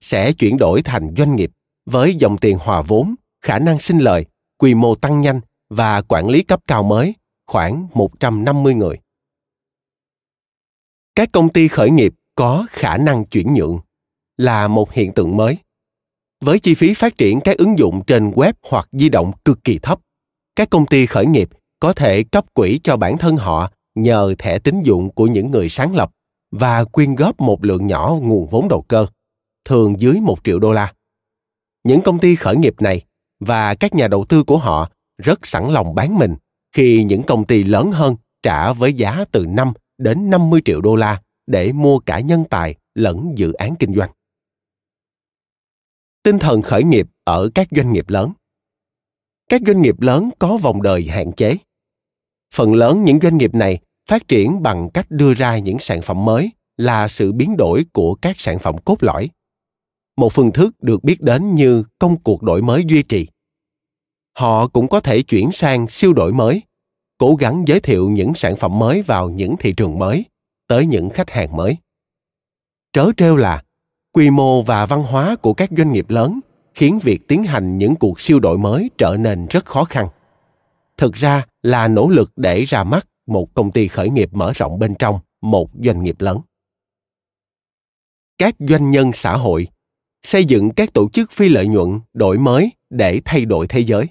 [0.00, 1.50] sẽ chuyển đổi thành doanh nghiệp
[1.86, 4.24] với dòng tiền hòa vốn, khả năng sinh lời,
[4.58, 7.14] quy mô tăng nhanh và quản lý cấp cao mới
[7.46, 8.98] khoảng 150 người.
[11.14, 13.80] Các công ty khởi nghiệp có khả năng chuyển nhượng
[14.36, 15.56] là một hiện tượng mới.
[16.40, 19.78] Với chi phí phát triển các ứng dụng trên web hoặc di động cực kỳ
[19.78, 20.00] thấp,
[20.56, 21.48] các công ty khởi nghiệp
[21.80, 25.68] có thể cấp quỹ cho bản thân họ nhờ thẻ tín dụng của những người
[25.68, 26.10] sáng lập
[26.50, 29.06] và quyên góp một lượng nhỏ nguồn vốn đầu cơ,
[29.64, 30.94] thường dưới một triệu đô la.
[31.84, 33.02] Những công ty khởi nghiệp này
[33.40, 34.90] và các nhà đầu tư của họ
[35.22, 36.34] rất sẵn lòng bán mình
[36.72, 40.96] khi những công ty lớn hơn trả với giá từ 5 đến 50 triệu đô
[40.96, 44.10] la để mua cả nhân tài lẫn dự án kinh doanh.
[46.22, 48.32] Tinh thần khởi nghiệp ở các doanh nghiệp lớn.
[49.48, 51.56] Các doanh nghiệp lớn có vòng đời hạn chế.
[52.54, 53.78] Phần lớn những doanh nghiệp này
[54.08, 58.14] phát triển bằng cách đưa ra những sản phẩm mới là sự biến đổi của
[58.14, 59.30] các sản phẩm cốt lõi.
[60.16, 63.26] Một phương thức được biết đến như công cuộc đổi mới duy trì.
[64.38, 66.62] Họ cũng có thể chuyển sang siêu đổi mới,
[67.18, 70.24] cố gắng giới thiệu những sản phẩm mới vào những thị trường mới,
[70.68, 71.76] tới những khách hàng mới.
[72.92, 73.62] Trớ trêu là,
[74.12, 76.40] quy mô và văn hóa của các doanh nghiệp lớn
[76.74, 80.08] khiến việc tiến hành những cuộc siêu đổi mới trở nên rất khó khăn
[81.00, 84.78] thực ra là nỗ lực để ra mắt một công ty khởi nghiệp mở rộng
[84.78, 86.40] bên trong một doanh nghiệp lớn.
[88.38, 89.68] Các doanh nhân xã hội
[90.22, 94.06] xây dựng các tổ chức phi lợi nhuận đổi mới để thay đổi thế giới.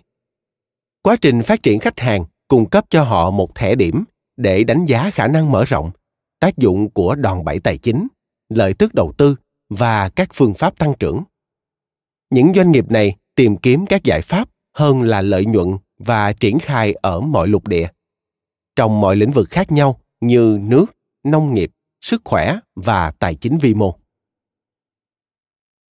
[1.02, 4.04] Quá trình phát triển khách hàng cung cấp cho họ một thẻ điểm
[4.38, 5.92] để đánh giá khả năng mở rộng,
[6.40, 8.08] tác dụng của đòn bẩy tài chính,
[8.50, 9.36] lợi tức đầu tư
[9.70, 11.24] và các phương pháp tăng trưởng.
[12.30, 16.60] Những doanh nghiệp này tìm kiếm các giải pháp hơn là lợi nhuận và triển
[16.60, 17.88] khai ở mọi lục địa.
[18.76, 20.86] Trong mọi lĩnh vực khác nhau như nước
[21.24, 21.72] nông nghiệp
[22.02, 24.00] sức khỏe và tài chính vi mô.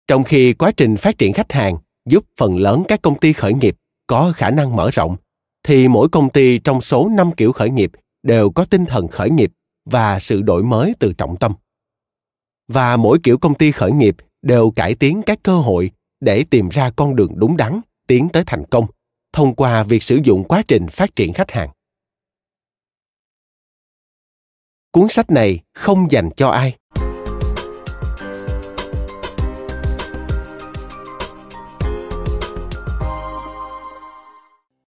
[0.07, 3.53] Trong khi quá trình phát triển khách hàng giúp phần lớn các công ty khởi
[3.53, 3.75] nghiệp
[4.07, 5.15] có khả năng mở rộng,
[5.63, 7.91] thì mỗi công ty trong số 5 kiểu khởi nghiệp
[8.23, 9.51] đều có tinh thần khởi nghiệp
[9.85, 11.53] và sự đổi mới từ trọng tâm.
[12.67, 16.69] Và mỗi kiểu công ty khởi nghiệp đều cải tiến các cơ hội để tìm
[16.69, 18.85] ra con đường đúng đắn tiến tới thành công
[19.35, 21.69] thông qua việc sử dụng quá trình phát triển khách hàng.
[24.91, 26.77] Cuốn sách này không dành cho ai.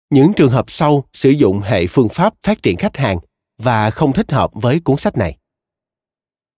[0.10, 3.18] Những trường hợp sau sử dụng hệ phương pháp phát triển khách hàng
[3.58, 5.38] và không thích hợp với cuốn sách này.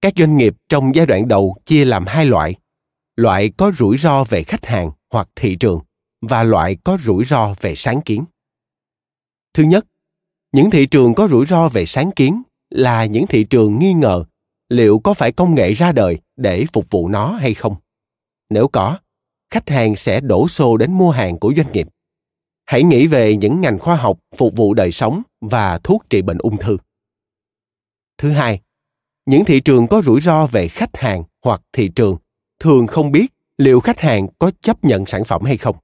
[0.02, 2.56] Các doanh nghiệp trong giai đoạn đầu chia làm hai loại.
[3.16, 5.80] Loại có rủi ro về khách hàng hoặc thị trường
[6.28, 8.26] và loại có rủi ro về sáng kiến.
[9.54, 9.86] Thứ nhất,
[10.52, 14.26] những thị trường có rủi ro về sáng kiến là những thị trường nghi ngờ
[14.70, 17.76] liệu có phải công nghệ ra đời để phục vụ nó hay không.
[18.50, 19.00] Nếu có,
[19.50, 21.88] khách hàng sẽ đổ xô đến mua hàng của doanh nghiệp.
[22.66, 26.38] Hãy nghĩ về những ngành khoa học phục vụ đời sống và thuốc trị bệnh
[26.38, 26.78] ung thư.
[28.18, 28.62] Thứ hai,
[29.26, 32.18] những thị trường có rủi ro về khách hàng hoặc thị trường
[32.60, 35.76] thường không biết liệu khách hàng có chấp nhận sản phẩm hay không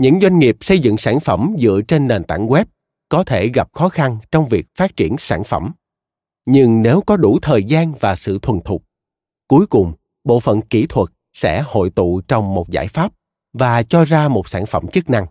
[0.00, 2.64] những doanh nghiệp xây dựng sản phẩm dựa trên nền tảng web
[3.08, 5.72] có thể gặp khó khăn trong việc phát triển sản phẩm.
[6.46, 8.84] Nhưng nếu có đủ thời gian và sự thuần thục,
[9.48, 9.92] cuối cùng,
[10.24, 13.12] bộ phận kỹ thuật sẽ hội tụ trong một giải pháp
[13.52, 15.26] và cho ra một sản phẩm chức năng.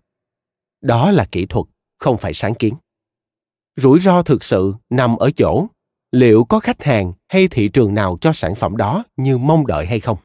[0.82, 1.66] Đó là kỹ thuật,
[1.98, 2.74] không phải sáng kiến.
[3.76, 5.68] Rủi ro thực sự nằm ở chỗ,
[6.12, 9.86] liệu có khách hàng hay thị trường nào cho sản phẩm đó như mong đợi
[9.86, 10.18] hay không?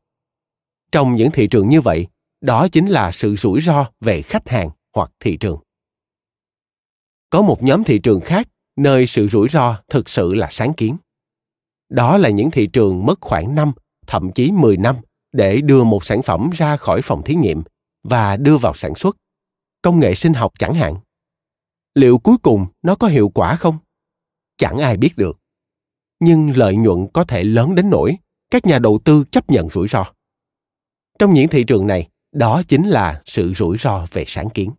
[0.93, 2.07] Trong những thị trường như vậy
[2.45, 5.59] đó chính là sự rủi ro về khách hàng hoặc thị trường.
[7.31, 10.97] Có một nhóm thị trường khác, nơi sự rủi ro thực sự là sáng kiến.
[11.89, 13.73] Đó là những thị trường mất khoảng năm,
[14.07, 14.97] thậm chí 10 năm
[15.33, 17.63] để đưa một sản phẩm ra khỏi phòng thí nghiệm
[18.03, 19.17] và đưa vào sản xuất.
[19.83, 20.97] Công nghệ sinh học chẳng hạn.
[21.95, 23.79] Liệu cuối cùng nó có hiệu quả không?
[24.57, 25.39] Chẳng ai biết được.
[26.21, 28.17] Nhưng lợi nhuận có thể lớn đến nỗi
[28.51, 30.05] các nhà đầu tư chấp nhận rủi ro.
[31.19, 34.71] Trong những thị trường này đó chính là sự rủi ro về sáng kiến.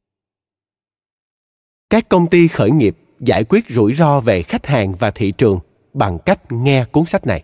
[1.90, 5.60] Các công ty khởi nghiệp giải quyết rủi ro về khách hàng và thị trường
[5.94, 7.44] bằng cách nghe cuốn sách này.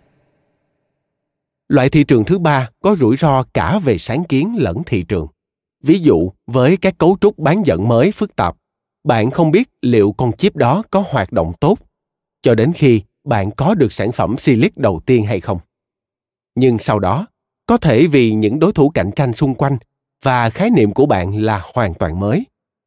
[1.68, 5.26] Loại thị trường thứ ba có rủi ro cả về sáng kiến lẫn thị trường.
[5.82, 8.56] Ví dụ với các cấu trúc bán dẫn mới phức tạp
[9.04, 11.78] bạn không biết liệu con chip đó có hoạt động tốt
[12.42, 15.58] cho đến khi bạn có được sản phẩm Silic đầu tiên hay không.
[16.54, 17.26] Nhưng sau đó,
[17.66, 19.78] có thể vì những đối thủ cạnh tranh xung quanh
[20.22, 22.46] và khái niệm của bạn là hoàn toàn mới,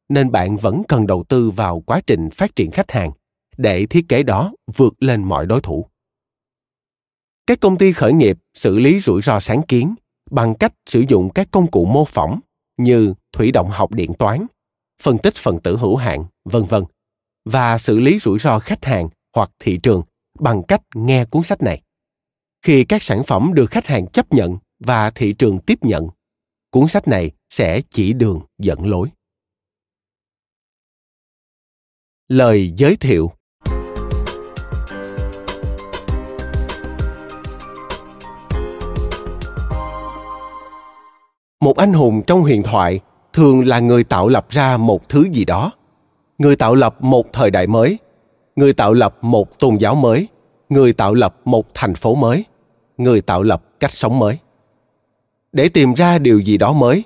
[0.10, 3.12] nên bạn vẫn cần đầu tư vào quá trình phát triển khách hàng
[3.58, 5.86] để thiết kế đó vượt lên mọi đối thủ.
[7.48, 9.96] Các công ty khởi nghiệp xử lý rủi ro sáng kiến
[10.32, 12.40] bằng cách sử dụng các công cụ mô phỏng
[12.78, 14.46] như thủy động học điện toán,
[15.02, 16.84] phân tích phần tử hữu hạn, vân vân,
[17.46, 20.04] và xử lý rủi ro khách hàng hoặc thị trường
[20.40, 21.82] bằng cách nghe cuốn sách này.
[22.62, 26.08] Khi các sản phẩm được khách hàng chấp nhận và thị trường tiếp nhận,
[26.76, 29.08] cuốn sách này sẽ chỉ đường dẫn lối.
[32.28, 33.32] Lời giới thiệu.
[41.62, 43.00] Một anh hùng trong huyền thoại
[43.34, 45.72] thường là người tạo lập ra một thứ gì đó.
[46.38, 47.98] Người tạo lập một thời đại mới.
[48.56, 50.28] Người tạo lập một tôn giáo mới.
[50.70, 52.46] Người tạo lập một thành phố mới.
[52.98, 54.38] Người tạo lập cách sống mới
[55.56, 57.04] để tìm ra điều gì đó mới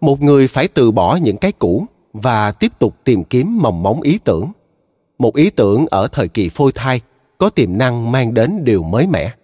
[0.00, 4.02] một người phải từ bỏ những cái cũ và tiếp tục tìm kiếm mầm móng
[4.02, 4.52] ý tưởng
[5.18, 7.00] một ý tưởng ở thời kỳ phôi thai
[7.38, 9.34] có tiềm năng mang đến điều mới mẻ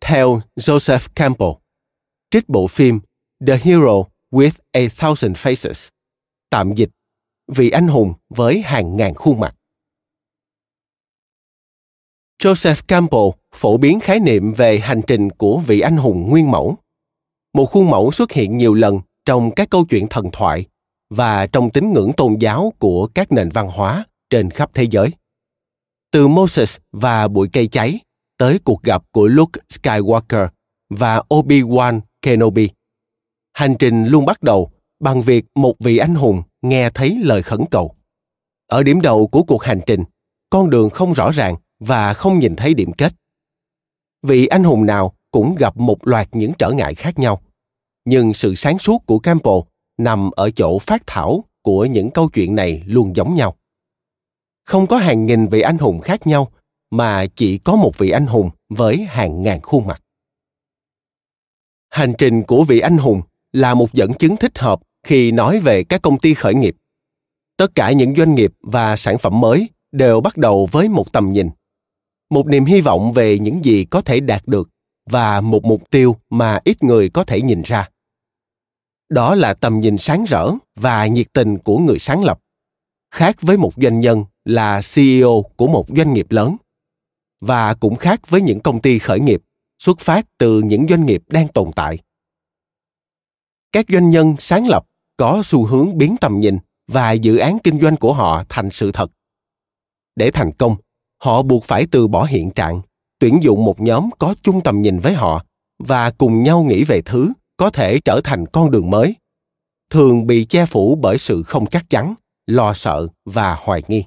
[0.00, 1.52] theo joseph campbell
[2.30, 3.00] trích bộ phim
[3.46, 5.88] The Hero with a Thousand Faces.
[6.50, 6.90] Tạm dịch,
[7.48, 9.54] vị anh hùng với hàng ngàn khuôn mặt.
[12.42, 16.76] Joseph Campbell phổ biến khái niệm về hành trình của vị anh hùng nguyên mẫu.
[17.54, 20.66] Một khuôn mẫu xuất hiện nhiều lần trong các câu chuyện thần thoại
[21.10, 25.08] và trong tín ngưỡng tôn giáo của các nền văn hóa trên khắp thế giới.
[26.10, 28.00] Từ Moses và bụi cây cháy
[28.38, 30.48] tới cuộc gặp của Luke Skywalker
[30.90, 32.70] và Obi-Wan Kenobi.
[33.52, 37.60] Hành trình luôn bắt đầu bằng việc một vị anh hùng nghe thấy lời khẩn
[37.70, 37.94] cầu.
[38.66, 40.04] Ở điểm đầu của cuộc hành trình,
[40.50, 43.12] con đường không rõ ràng và không nhìn thấy điểm kết.
[44.22, 47.40] Vị anh hùng nào cũng gặp một loạt những trở ngại khác nhau.
[48.04, 49.58] Nhưng sự sáng suốt của campbell
[49.98, 53.56] nằm ở chỗ phát thảo của những câu chuyện này luôn giống nhau.
[54.64, 56.52] Không có hàng nghìn vị anh hùng khác nhau,
[56.90, 60.02] mà chỉ có một vị anh hùng với hàng ngàn khuôn mặt.
[61.90, 63.22] Hành trình của vị anh hùng
[63.52, 66.76] là một dẫn chứng thích hợp khi nói về các công ty khởi nghiệp.
[67.56, 71.32] Tất cả những doanh nghiệp và sản phẩm mới đều bắt đầu với một tầm
[71.32, 71.50] nhìn,
[72.30, 74.70] một niềm hy vọng về những gì có thể đạt được
[75.06, 77.88] và một mục tiêu mà ít người có thể nhìn ra.
[79.08, 82.40] Đó là tầm nhìn sáng rỡ và nhiệt tình của người sáng lập,
[83.10, 86.56] khác với một doanh nhân là ceo của một doanh nghiệp lớn,
[87.40, 89.42] và cũng khác với những công ty khởi nghiệp
[89.78, 91.98] xuất phát từ những doanh nghiệp đang tồn tại.
[93.72, 94.86] Các doanh nhân sáng lập
[95.16, 98.92] có xu hướng biến tầm nhìn và dự án kinh doanh của họ thành sự
[98.92, 99.10] thật.
[100.16, 100.76] Để thành công,
[101.22, 102.82] họ buộc phải từ bỏ hiện trạng
[103.18, 105.44] tuyển dụng một nhóm có chung tầm nhìn với họ
[105.78, 109.14] và cùng nhau nghĩ về thứ có thể trở thành con đường mới,
[109.90, 112.14] thường bị che phủ bởi sự không chắc chắn,
[112.46, 114.04] lo sợ và hoài nghi.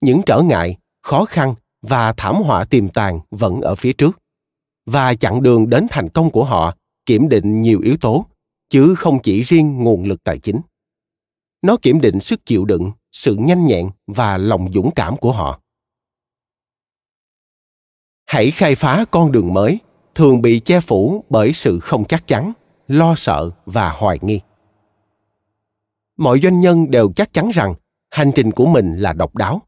[0.00, 4.18] Những trở ngại, khó khăn và thảm họa tiềm tàng vẫn ở phía trước,
[4.86, 6.76] và chặng đường đến thành công của họ
[7.06, 8.26] kiểm định nhiều yếu tố,
[8.68, 10.60] chứ không chỉ riêng nguồn lực tài chính.
[11.62, 15.60] Nó kiểm định sức chịu đựng, sự nhanh nhẹn và lòng dũng cảm của họ
[18.28, 19.78] hãy khai phá con đường mới,
[20.14, 22.52] thường bị che phủ bởi sự không chắc chắn,
[22.88, 24.40] lo sợ và hoài nghi.
[26.18, 27.74] Mọi doanh nhân đều chắc chắn rằng
[28.10, 29.62] hành trình của mình là độc đáo.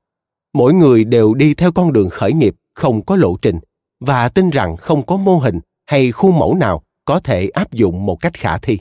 [0.54, 3.58] Mỗi người đều đi theo con đường khởi nghiệp, không có lộ trình,
[4.00, 8.06] và tin rằng không có mô hình hay khuôn mẫu nào có thể áp dụng
[8.06, 8.78] một cách khả thi.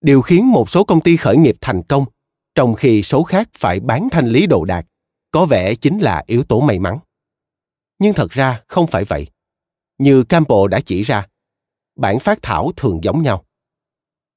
[0.00, 2.04] Điều khiến một số công ty khởi nghiệp thành công
[2.54, 4.86] trong khi số khác phải bán thanh lý đồ đạc
[5.30, 6.98] có vẻ chính là yếu tố may mắn
[8.02, 9.26] nhưng thật ra không phải vậy.
[9.98, 11.26] Như campbell đã chỉ ra,
[11.96, 13.44] bản phát thảo thường giống nhau.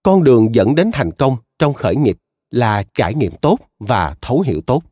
[0.03, 2.18] Con đường dẫn đến thành công trong khởi nghiệp
[2.49, 4.84] là trải nghiệm tốt và thấu hiểu tốt.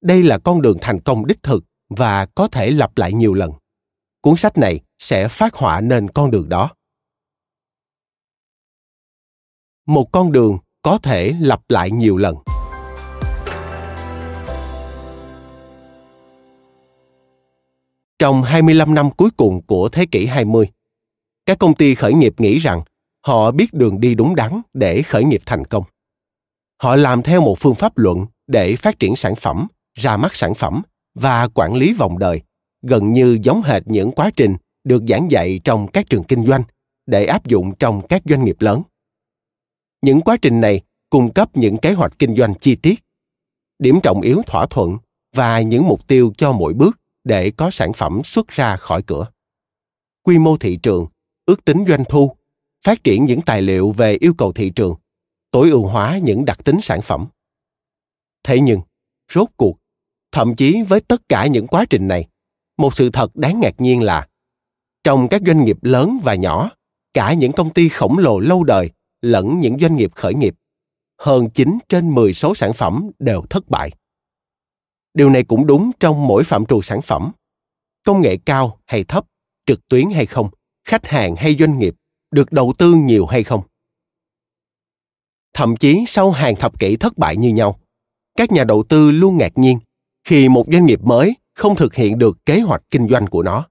[0.00, 3.52] Đây là con đường thành công đích thực và có thể lặp lại nhiều lần.
[4.20, 6.74] Cuốn sách này sẽ phát họa nên con đường đó.
[9.86, 12.36] Một con đường có thể lặp lại nhiều lần.
[18.18, 20.68] Trong 25 năm cuối cùng của thế kỷ 20,
[21.46, 22.82] các công ty khởi nghiệp nghĩ rằng
[23.26, 25.84] họ biết đường đi đúng đắn để khởi nghiệp thành công.
[26.82, 30.54] Họ làm theo một phương pháp luận để phát triển sản phẩm, ra mắt sản
[30.54, 30.82] phẩm
[31.14, 32.40] và quản lý vòng đời,
[32.82, 36.62] gần như giống hệt những quá trình được giảng dạy trong các trường kinh doanh
[37.06, 38.82] để áp dụng trong các doanh nghiệp lớn
[40.02, 43.04] những quá trình này cung cấp những kế hoạch kinh doanh chi tiết
[43.78, 44.98] điểm trọng yếu thỏa thuận
[45.34, 49.26] và những mục tiêu cho mỗi bước để có sản phẩm xuất ra khỏi cửa
[50.22, 51.06] quy mô thị trường,
[51.46, 52.36] ước tính doanh thu,
[52.84, 54.94] phát triển những tài liệu về yêu cầu thị trường,
[55.50, 57.26] tối ưu hóa những đặc tính sản phẩm
[58.46, 58.80] thế nhưng,
[59.32, 59.76] rốt cuộc,
[60.32, 62.28] thậm chí với tất cả những quá trình này,
[62.78, 64.28] một sự thật đáng ngạc nhiên là,
[65.04, 66.70] trong các doanh nghiệp lớn và nhỏ,
[67.14, 70.54] cả những công ty khổng lồ lâu đời lẫn những doanh nghiệp khởi nghiệp,
[71.18, 73.90] hơn 9 trên 10 số sản phẩm đều thất bại.
[75.16, 77.32] Điều này cũng đúng trong mỗi phạm trù sản phẩm.
[78.04, 79.26] Công nghệ cao hay thấp,
[79.66, 80.50] trực tuyến hay không,
[80.84, 81.94] khách hàng hay doanh nghiệp,
[82.30, 83.62] được đầu tư nhiều hay không.
[85.52, 87.80] Thậm chí sau hàng thập kỷ thất bại như nhau,
[88.36, 89.78] các nhà đầu tư luôn ngạc nhiên
[90.24, 93.68] khi một doanh nghiệp mới không thực hiện được kế hoạch kinh doanh của nó.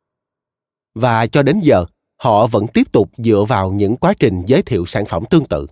[0.96, 1.86] Và cho đến giờ,
[2.18, 5.68] họ vẫn tiếp tục dựa vào những quá trình giới thiệu sản phẩm tương tự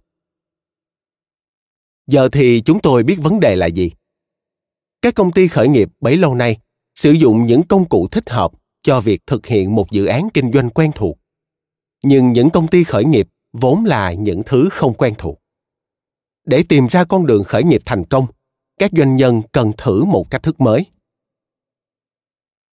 [2.07, 3.91] giờ thì chúng tôi biết vấn đề là gì
[5.03, 6.57] các công ty khởi nghiệp bấy lâu nay
[6.95, 8.51] sử dụng những công cụ thích hợp
[8.83, 11.17] cho việc thực hiện một dự án kinh doanh quen thuộc.
[12.03, 15.39] Nhưng những công ty khởi nghiệp vốn là những thứ không quen thuộc.
[16.45, 18.27] Để tìm ra con đường khởi nghiệp thành công,
[18.79, 20.85] các doanh nhân cần thử một cách thức mới.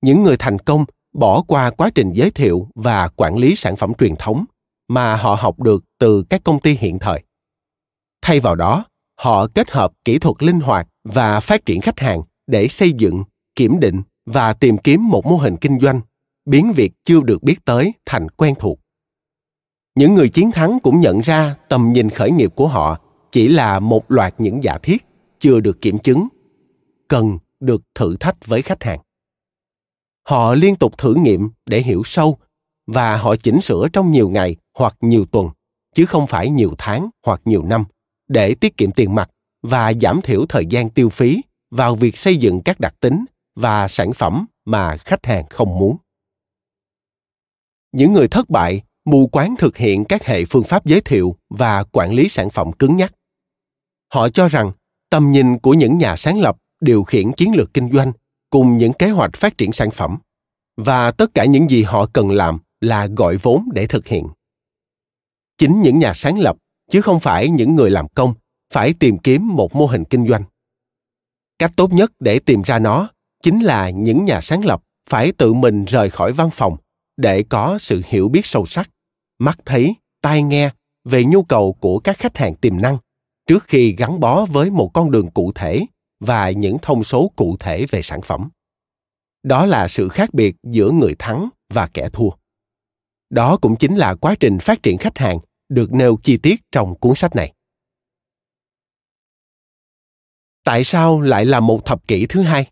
[0.03, 3.95] Những người thành công bỏ qua quá trình giới thiệu và quản lý sản phẩm
[3.95, 4.45] truyền thống
[4.89, 7.23] mà họ học được từ các công ty hiện thời.
[8.23, 8.85] Thay vào đó,
[9.19, 13.25] họ kết hợp kỹ thuật linh hoạt và phát triển khách hàng để xây dựng,
[13.57, 16.01] kiểm định và tìm kiếm một mô hình kinh doanh.
[16.45, 18.81] Biến việc chưa được biết tới thành quen thuộc.
[19.95, 23.01] Những người chiến thắng cũng nhận ra tầm nhìn khởi nghiệp của họ
[23.33, 25.05] chỉ là một loạt những giả thiết
[25.39, 26.29] chưa được kiểm chứng,
[27.09, 29.01] cần được thử thách với khách hàng.
[30.29, 32.39] Họ liên tục thử nghiệm để hiểu sâu
[32.87, 35.49] và họ chỉnh sửa trong nhiều ngày hoặc nhiều tuần,
[35.95, 37.85] chứ không phải nhiều tháng hoặc nhiều năm
[38.29, 39.31] để tiết kiệm tiền mặt
[39.63, 43.25] và giảm thiểu thời gian tiêu phí vào việc xây dựng các đặc tính
[43.57, 45.97] và sản phẩm mà khách hàng không muốn.
[47.93, 51.85] Những người thất bại mù quáng thực hiện các hệ phương pháp giới thiệu và
[51.93, 53.15] quản lý sản phẩm cứng nhắc.
[54.13, 54.73] Họ cho rằng
[55.11, 58.13] tầm nhìn của những nhà sáng lập điều khiển chiến lược kinh doanh
[58.51, 60.19] cùng những kế hoạch phát triển sản phẩm
[60.77, 64.27] và tất cả những gì họ cần làm là gọi vốn để thực hiện.
[65.59, 66.57] Chính những nhà sáng lập,
[66.91, 68.35] chứ không phải những người làm công
[68.73, 70.45] phải tìm kiếm một mô hình kinh doanh.
[71.59, 73.11] Cách tốt nhất để tìm ra nó
[73.43, 76.77] chính là những nhà sáng lập phải tự mình rời khỏi văn phòng
[77.17, 78.91] để có sự hiểu biết sâu sắc,
[79.39, 80.71] mắt thấy, tai nghe
[81.05, 82.99] về nhu cầu của các khách hàng tiềm năng
[83.47, 85.87] trước khi gắn bó với một con đường cụ thể
[86.21, 88.49] và những thông số cụ thể về sản phẩm.
[89.43, 92.31] Đó là sự khác biệt giữa người thắng và kẻ thua.
[93.31, 96.95] Đó cũng chính là quá trình phát triển khách hàng được nêu chi tiết trong
[96.95, 97.53] cuốn sách này.
[100.71, 102.67] Tại sao lại là một thập kỷ thứ hai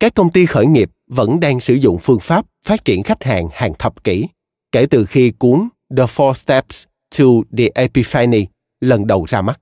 [0.00, 3.48] các công ty khởi nghiệp vẫn đang sử dụng phương pháp phát triển khách hàng
[3.52, 4.26] hàng thập kỷ
[4.72, 6.84] kể từ khi cuốn The Four Steps
[7.18, 7.24] to
[7.58, 8.46] the Epiphany
[8.80, 9.60] lần đầu ra mắt.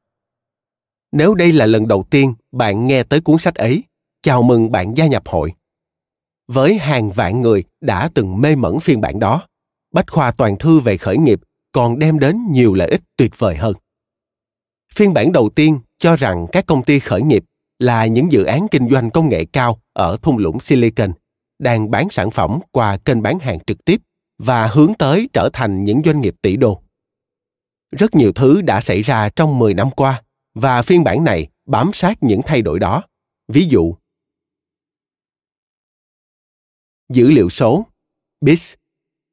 [1.13, 3.83] Nếu đây là lần đầu tiên bạn nghe tới cuốn sách ấy,
[4.23, 5.53] chào mừng bạn gia nhập hội.
[6.47, 9.47] Với hàng vạn người đã từng mê mẩn phiên bản đó,
[9.95, 11.41] Bách khoa toàn thư về khởi nghiệp
[11.73, 13.75] còn đem đến nhiều lợi ích tuyệt vời hơn.
[14.95, 17.45] Phiên bản đầu tiên cho rằng các công ty khởi nghiệp
[17.79, 21.13] là những dự án kinh doanh công nghệ cao ở thung lũng Silicon
[21.59, 24.01] đang bán sản phẩm qua kênh bán hàng trực tiếp
[24.39, 26.83] và hướng tới trở thành những doanh nghiệp tỷ đô.
[27.91, 30.23] Rất nhiều thứ đã xảy ra trong 10 năm qua
[30.55, 33.03] và phiên bản này bám sát những thay đổi đó.
[33.49, 33.95] Ví dụ,
[37.09, 37.87] dữ liệu số,
[38.41, 38.75] BIS,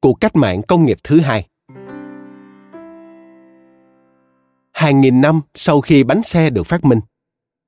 [0.01, 1.47] cuộc cách mạng công nghiệp thứ hai.
[4.75, 6.99] Hàng nghìn năm sau khi bánh xe được phát minh,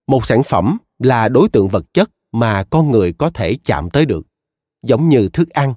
[0.07, 4.05] một sản phẩm là đối tượng vật chất mà con người có thể chạm tới
[4.05, 4.27] được,
[4.83, 5.73] giống như thức ăn,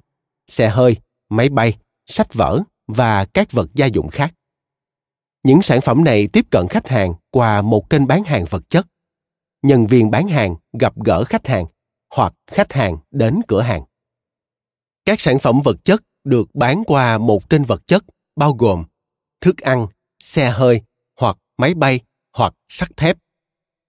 [0.47, 0.97] xe hơi,
[1.29, 4.33] máy bay, sách vở và các vật gia dụng khác.
[5.43, 8.87] Những sản phẩm này tiếp cận khách hàng qua một kênh bán hàng vật chất.
[9.61, 11.65] Nhân viên bán hàng gặp gỡ khách hàng
[12.15, 13.83] hoặc khách hàng đến cửa hàng.
[15.05, 18.03] Các sản phẩm vật chất được bán qua một kênh vật chất
[18.35, 18.83] bao gồm
[19.41, 19.87] thức ăn,
[20.19, 20.81] xe hơi
[21.19, 21.99] hoặc máy bay
[22.33, 23.17] hoặc sắt thép,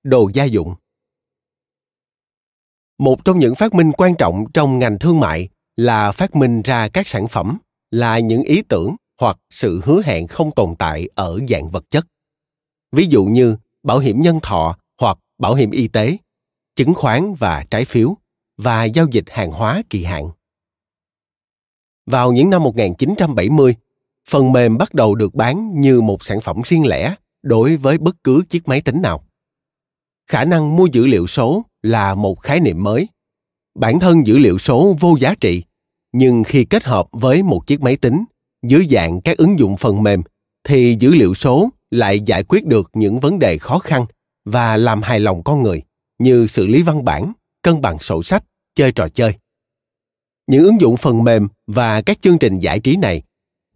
[0.02, 0.74] đồ gia dụng.
[2.98, 6.88] Một trong những phát minh quan trọng trong ngành thương mại là phát minh ra
[6.88, 7.58] các sản phẩm
[7.90, 12.06] là những ý tưởng hoặc sự hứa hẹn không tồn tại ở dạng vật chất.
[12.92, 16.16] Ví dụ như bảo hiểm nhân thọ hoặc bảo hiểm y tế,
[16.76, 18.16] chứng khoán và trái phiếu
[18.56, 20.30] và giao dịch hàng hóa kỳ hạn.
[22.06, 23.76] Vào những năm 1970,
[24.28, 28.16] phần mềm bắt đầu được bán như một sản phẩm riêng lẻ đối với bất
[28.24, 29.24] cứ chiếc máy tính nào.
[30.30, 33.08] Khả năng mua dữ liệu số là một khái niệm mới.
[33.74, 35.62] Bản thân dữ liệu số vô giá trị,
[36.12, 38.24] nhưng khi kết hợp với một chiếc máy tính
[38.62, 40.22] dưới dạng các ứng dụng phần mềm
[40.64, 44.06] thì dữ liệu số lại giải quyết được những vấn đề khó khăn
[44.44, 45.82] và làm hài lòng con người,
[46.18, 48.44] như xử lý văn bản, cân bằng sổ sách,
[48.74, 49.34] chơi trò chơi.
[50.46, 53.22] Những ứng dụng phần mềm và các chương trình giải trí này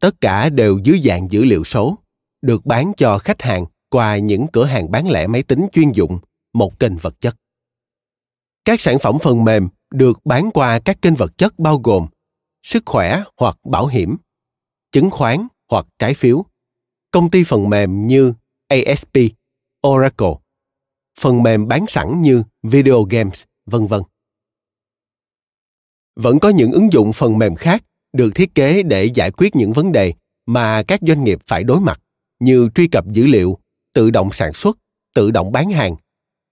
[0.00, 1.98] tất cả đều dưới dạng dữ liệu số,
[2.42, 6.18] được bán cho khách hàng qua những cửa hàng bán lẻ máy tính chuyên dụng,
[6.52, 7.36] một kênh vật chất.
[8.64, 12.06] Các sản phẩm phần mềm được bán qua các kênh vật chất bao gồm
[12.62, 14.16] sức khỏe hoặc bảo hiểm,
[14.92, 16.44] chứng khoán hoặc trái phiếu.
[17.10, 18.34] Công ty phần mềm như
[18.68, 19.16] asp
[19.86, 20.34] oracle,
[21.20, 24.02] phần mềm bán sẵn như video games, vân vân.
[26.16, 27.84] Vẫn có những ứng dụng phần mềm khác
[28.16, 30.12] được thiết kế để giải quyết những vấn đề
[30.46, 32.00] mà các doanh nghiệp phải đối mặt,
[32.40, 33.58] như truy cập dữ liệu,
[33.92, 34.78] tự động sản xuất,
[35.14, 35.96] tự động bán hàng,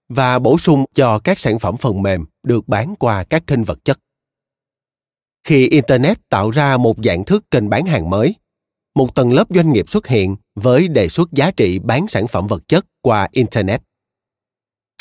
[0.09, 3.79] và bổ sung cho các sản phẩm phần mềm được bán qua các kênh vật
[3.85, 3.99] chất.
[5.43, 8.35] Khi internet tạo ra một dạng thức kênh bán hàng mới,
[8.95, 12.47] một tầng lớp doanh nghiệp xuất hiện với đề xuất giá trị bán sản phẩm
[12.47, 13.81] vật chất qua internet.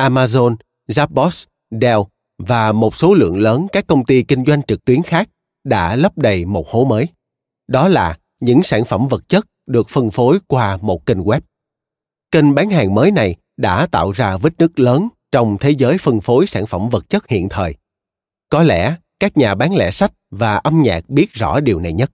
[0.00, 0.56] Amazon,
[0.88, 2.00] zappos, dell
[2.38, 5.28] và một số lượng lớn các công ty kinh doanh trực tuyến khác
[5.64, 7.08] đã lấp đầy một hố mới.
[7.68, 11.40] Đó là những sản phẩm vật chất được phân phối qua một kênh web.
[12.30, 16.20] Kênh bán hàng mới này đã tạo ra vết nứt lớn trong thế giới phân
[16.20, 17.74] phối sản phẩm vật chất hiện thời.
[18.48, 22.10] Có lẽ các nhà bán lẻ sách và âm nhạc biết rõ điều này nhất.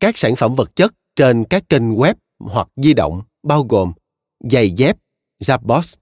[0.00, 3.92] Các sản phẩm vật chất trên các kênh web hoặc di động bao gồm
[4.50, 4.96] giày dép
[5.40, 5.96] Zappos,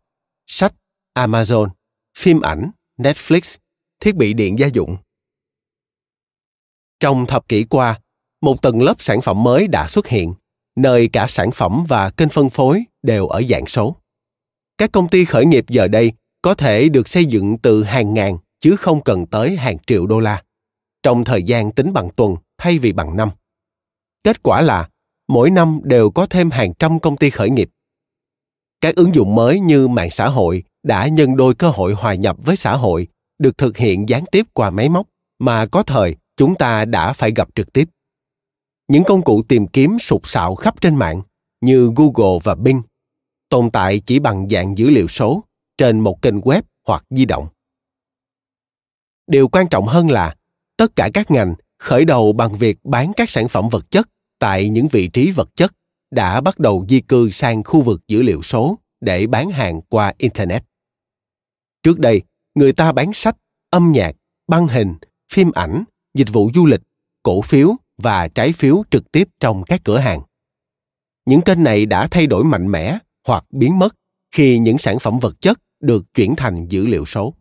[0.47, 0.75] sách,
[1.15, 1.69] Amazon,
[2.19, 3.57] phim ảnh, Netflix,
[4.01, 4.97] thiết bị điện gia dụng.
[7.01, 8.01] Trong thập kỷ qua,
[8.43, 10.35] một tầng lớp sản phẩm mới đã xuất hiện,
[10.77, 13.97] nơi cả sản phẩm và kênh phân phối đều ở dạng số.
[14.79, 18.39] Các công ty khởi nghiệp giờ đây có thể được xây dựng từ hàng ngàn
[18.61, 20.43] chứ không cần tới hàng triệu đô la,
[21.03, 23.31] trong thời gian tính bằng tuần thay vì bằng năm.
[24.25, 24.89] Kết quả là
[25.29, 27.71] mỗi năm đều có thêm hàng trăm công ty khởi nghiệp.
[28.81, 32.37] Các ứng dụng mới như mạng xã hội đã nhân đôi cơ hội hòa nhập
[32.45, 35.07] với xã hội được thực hiện gián tiếp qua máy móc
[35.39, 37.89] mà có thời chúng ta đã phải gặp trực tiếp.
[38.89, 41.23] Những công cụ tìm kiếm sụp sạo khắp trên mạng,
[41.61, 42.83] như Google và Bing,
[43.49, 45.45] tồn tại chỉ bằng dạng dữ liệu số
[45.79, 47.49] trên một kênh web hoặc di động.
[49.27, 50.37] Điều quan trọng hơn là,
[50.77, 54.09] tất cả các ngành khởi đầu bằng việc bán các sản phẩm vật chất
[54.39, 55.73] tại những vị trí vật chất
[56.11, 60.13] đã bắt đầu di cư sang khu vực dữ liệu số để bán hàng qua
[60.19, 60.65] internet
[61.87, 62.23] trước đây,
[62.55, 63.37] người ta bán sách,
[63.71, 64.13] âm nhạc,
[64.49, 64.95] băng hình,
[65.33, 65.85] phim ảnh
[66.17, 66.81] dịch vụ du lịch
[67.23, 70.21] cổ phiếu và trái phiếu trực tiếp trong các cửa hàng
[71.27, 73.97] những kênh này đã thay đổi mạnh mẽ hoặc biến mất
[74.31, 77.35] khi những sản phẩm vật chất được chuyển thành dữ liệu số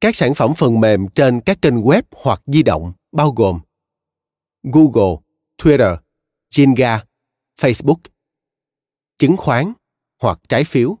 [0.00, 3.60] các sản phẩm phần mềm trên các kênh web hoặc di động bao gồm
[4.62, 5.16] Google,
[5.62, 5.96] Twitter,
[6.54, 6.98] Jenga,
[7.60, 7.98] Facebook,
[9.18, 9.72] chứng khoán
[10.22, 10.98] hoặc trái phiếu,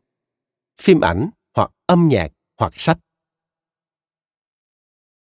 [0.80, 2.28] phim ảnh hoặc âm nhạc
[2.58, 2.98] hoặc sách.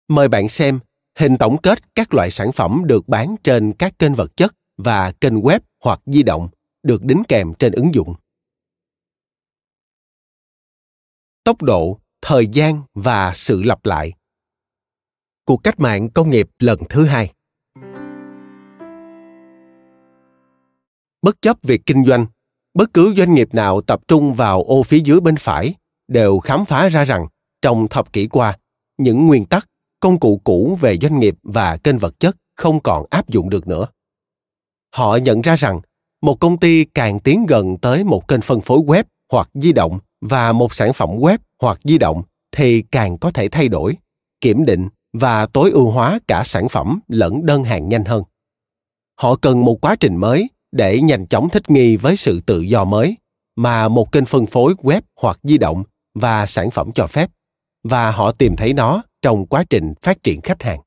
[0.10, 0.80] Mời bạn xem
[1.20, 5.12] hình tổng kết các loại sản phẩm được bán trên các kênh vật chất và
[5.12, 6.50] kênh web hoặc di động
[6.84, 8.16] được đính kèm trên ứng dụng.
[11.44, 14.14] Tốc độ, thời gian và sự lặp lại.
[15.46, 17.34] Cuộc cách mạng công nghiệp lần thứ hai.
[21.22, 22.26] bất chấp việc kinh doanh
[22.74, 25.76] bất cứ doanh nghiệp nào tập trung vào ô phía dưới bên phải
[26.08, 27.28] đều khám phá ra rằng
[27.62, 28.58] trong thập kỷ qua
[28.98, 29.68] những nguyên tắc
[30.00, 33.68] công cụ cũ về doanh nghiệp và kênh vật chất không còn áp dụng được
[33.68, 33.88] nữa.
[34.96, 35.80] Họ nhận ra rằng
[36.22, 40.00] một công ty càng tiến gần tới một kênh phân phối web hoặc di động
[40.22, 43.98] và một sản phẩm web hoặc di động thì càng có thể thay đổi,
[44.42, 48.24] kiểm định và tối ưu hóa cả sản phẩm lẫn đơn hàng nhanh hơn.
[49.20, 52.84] Họ cần một quá trình mới để nhanh chóng thích nghi với sự tự do
[52.84, 53.18] mới
[53.56, 55.84] mà một kênh phân phối web hoặc di động
[56.16, 57.30] và sản phẩm cho phép,
[57.84, 60.80] và họ tìm thấy nó trong quá trình phát triển khách hàng.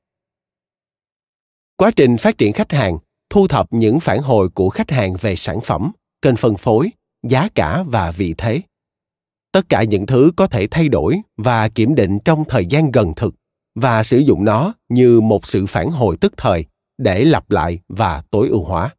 [1.77, 2.97] Quá trình phát triển khách hàng
[3.29, 6.91] thu thập những phản hồi của khách hàng về sản phẩm kênh phân phối
[7.27, 8.61] giá cả và vị thế.
[9.51, 13.13] Tất cả những thứ có thể thay đổi và kiểm định trong thời gian gần
[13.15, 13.35] thực
[13.75, 16.65] và sử dụng nó như một sự phản hồi tức thời
[16.97, 18.95] để lặp lại và tối ưu hóa.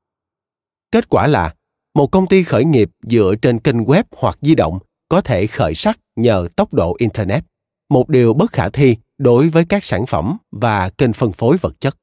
[0.91, 1.55] Kết quả là,
[1.95, 4.79] một công ty khởi nghiệp dựa trên kênh web hoặc di động
[5.09, 7.45] có thể khởi sắc nhờ tốc độ internet,
[7.91, 11.81] một điều bất khả thi đối với các sản phẩm và kênh phân phối vật
[11.81, 11.97] chất.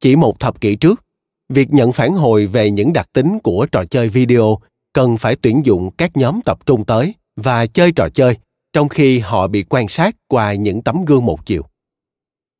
[0.00, 1.04] Chỉ một thập kỷ trước,
[1.48, 4.58] việc nhận phản hồi về những đặc tính của trò chơi video
[4.92, 8.36] cần phải tuyển dụng các nhóm tập trung tới và chơi trò chơi
[8.72, 11.62] trong khi họ bị quan sát qua những tấm gương một chiều.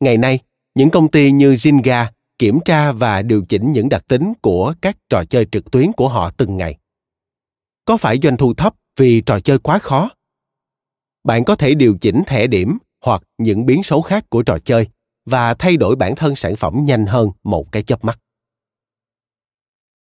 [0.01, 0.39] Ngày nay,
[0.75, 2.07] những công ty như Zynga
[2.39, 6.09] kiểm tra và điều chỉnh những đặc tính của các trò chơi trực tuyến của
[6.09, 6.79] họ từng ngày.
[7.85, 10.11] Có phải doanh thu thấp vì trò chơi quá khó?
[11.27, 14.87] Bạn có thể điều chỉnh thẻ điểm hoặc những biến số khác của trò chơi
[15.25, 18.19] và thay đổi bản thân sản phẩm nhanh hơn một cái chớp mắt.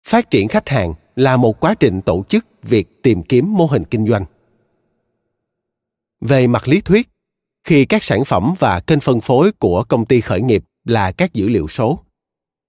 [0.07, 3.83] Phát triển khách hàng là một quá trình tổ chức việc tìm kiếm mô hình
[3.85, 4.25] kinh doanh.
[6.21, 7.09] Về mặt lý thuyết,
[7.63, 11.33] khi các sản phẩm và kênh phân phối của công ty khởi nghiệp là các
[11.33, 11.99] dữ liệu số,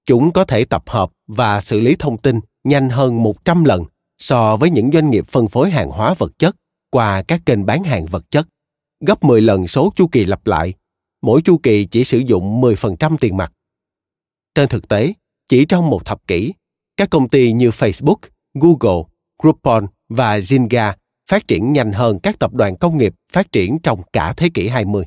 [0.06, 3.84] chúng có thể tập hợp và xử lý thông tin nhanh hơn 100 lần
[4.18, 6.56] so với những doanh nghiệp phân phối hàng hóa vật chất
[6.90, 8.48] qua các kênh bán hàng vật chất,
[9.06, 10.74] gấp 10 lần số chu kỳ lặp lại.
[11.22, 13.52] Mỗi chu kỳ chỉ sử dụng 10% tiền mặt.
[14.54, 15.12] Trên thực tế,
[15.48, 16.52] chỉ trong một thập kỷ,
[16.96, 18.16] các công ty như Facebook,
[18.54, 19.02] Google,
[19.42, 20.94] Groupon và Zynga
[21.30, 24.68] phát triển nhanh hơn các tập đoàn công nghiệp phát triển trong cả thế kỷ
[24.68, 25.04] 20.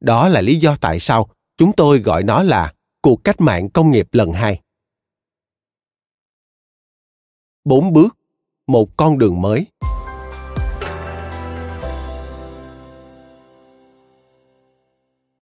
[0.00, 3.90] Đó là lý do tại sao chúng tôi gọi nó là cuộc cách mạng công
[3.90, 4.60] nghiệp lần hai.
[7.64, 8.18] Bốn bước,
[8.66, 9.66] một con đường mới.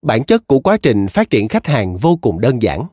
[0.06, 2.86] Bản chất của quá trình phát triển khách hàng vô cùng đơn giản.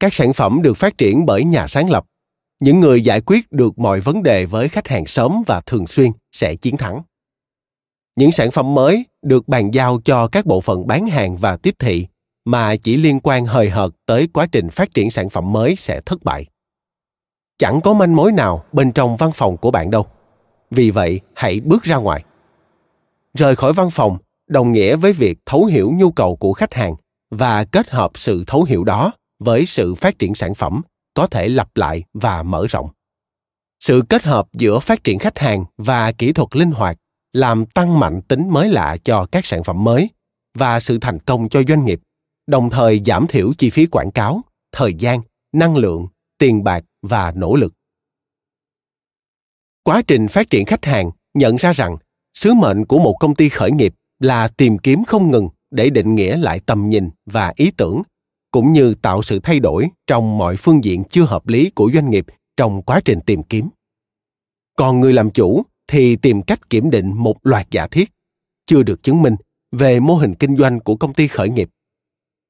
[0.00, 2.06] Các sản phẩm được phát triển bởi nhà sáng lập.
[2.60, 6.10] Những người giải quyết được mọi vấn đề với khách hàng sớm và thường xuyên
[6.32, 7.02] sẽ chiến thắng.
[8.16, 11.74] Những sản phẩm mới được bàn giao cho các bộ phận bán hàng và tiếp
[11.78, 12.06] thị,
[12.44, 16.00] mà chỉ liên quan hời hợt tới quá trình phát triển sản phẩm mới sẽ
[16.06, 16.46] thất bại
[17.60, 20.06] chẳng có manh mối nào bên trong văn phòng của bạn đâu
[20.70, 22.24] vì vậy, hãy bước ra ngoài
[23.34, 24.18] rời khỏi văn phòng
[24.50, 26.94] đồng nghĩa với việc thấu hiểu nhu cầu của khách hàng
[27.30, 30.82] và kết hợp sự thấu hiểu đó với sự phát triển sản phẩm
[31.14, 32.88] có thể lặp lại và mở rộng.
[33.80, 36.96] Sự kết hợp giữa phát triển khách hàng và kỹ thuật linh hoạt
[37.32, 40.10] làm tăng mạnh tính mới lạ cho các sản phẩm mới
[40.54, 42.00] và sự thành công cho doanh nghiệp,
[42.46, 44.42] đồng thời giảm thiểu chi phí quảng cáo,
[44.72, 45.20] thời gian,
[45.52, 46.06] năng lượng,
[46.38, 47.72] tiền bạc và nỗ lực.
[49.82, 51.96] Quá trình phát triển khách hàng nhận ra rằng
[52.32, 56.14] sứ mệnh của một công ty khởi nghiệp là tìm kiếm không ngừng để định
[56.14, 58.02] nghĩa lại tầm nhìn và ý tưởng,
[58.50, 62.10] cũng như tạo sự thay đổi trong mọi phương diện chưa hợp lý của doanh
[62.10, 63.68] nghiệp trong quá trình tìm kiếm.
[64.76, 68.10] Còn người làm chủ thì tìm cách kiểm định một loạt giả thiết,
[68.66, 69.36] chưa được chứng minh,
[69.72, 71.70] về mô hình kinh doanh của công ty khởi nghiệp.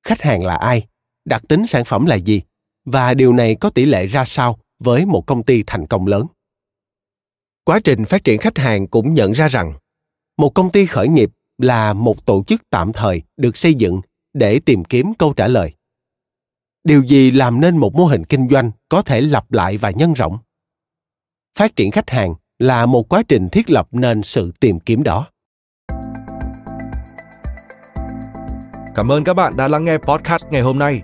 [0.06, 0.86] Khách hàng là ai,
[1.24, 2.42] đặc tính sản phẩm là gì,
[2.84, 6.26] và điều này có tỷ lệ ra sao với một công ty thành công lớn?
[7.64, 9.72] Quá trình phát triển khách hàng cũng nhận ra rằng,
[10.38, 11.30] một công ty khởi nghiệp
[11.62, 14.00] là một tổ chức tạm thời được xây dựng
[14.34, 15.74] để tìm kiếm câu trả lời
[16.84, 20.12] điều gì làm nên một mô hình kinh doanh có thể lặp lại và nhân
[20.12, 20.38] rộng
[21.58, 25.26] phát triển khách hàng là một quá trình thiết lập nên sự tìm kiếm đó
[28.94, 31.02] Cảm ơn các bạn đã lắng nghe podcast ngày hôm nay.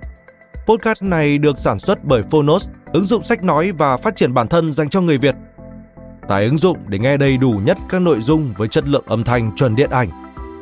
[0.66, 4.48] Podcast này được sản xuất bởi Phonos, ứng dụng sách nói và phát triển bản
[4.48, 5.34] thân dành cho người Việt.
[6.28, 9.24] Tải ứng dụng để nghe đầy đủ nhất các nội dung với chất lượng âm
[9.24, 10.25] thanh chuẩn điện ảnh.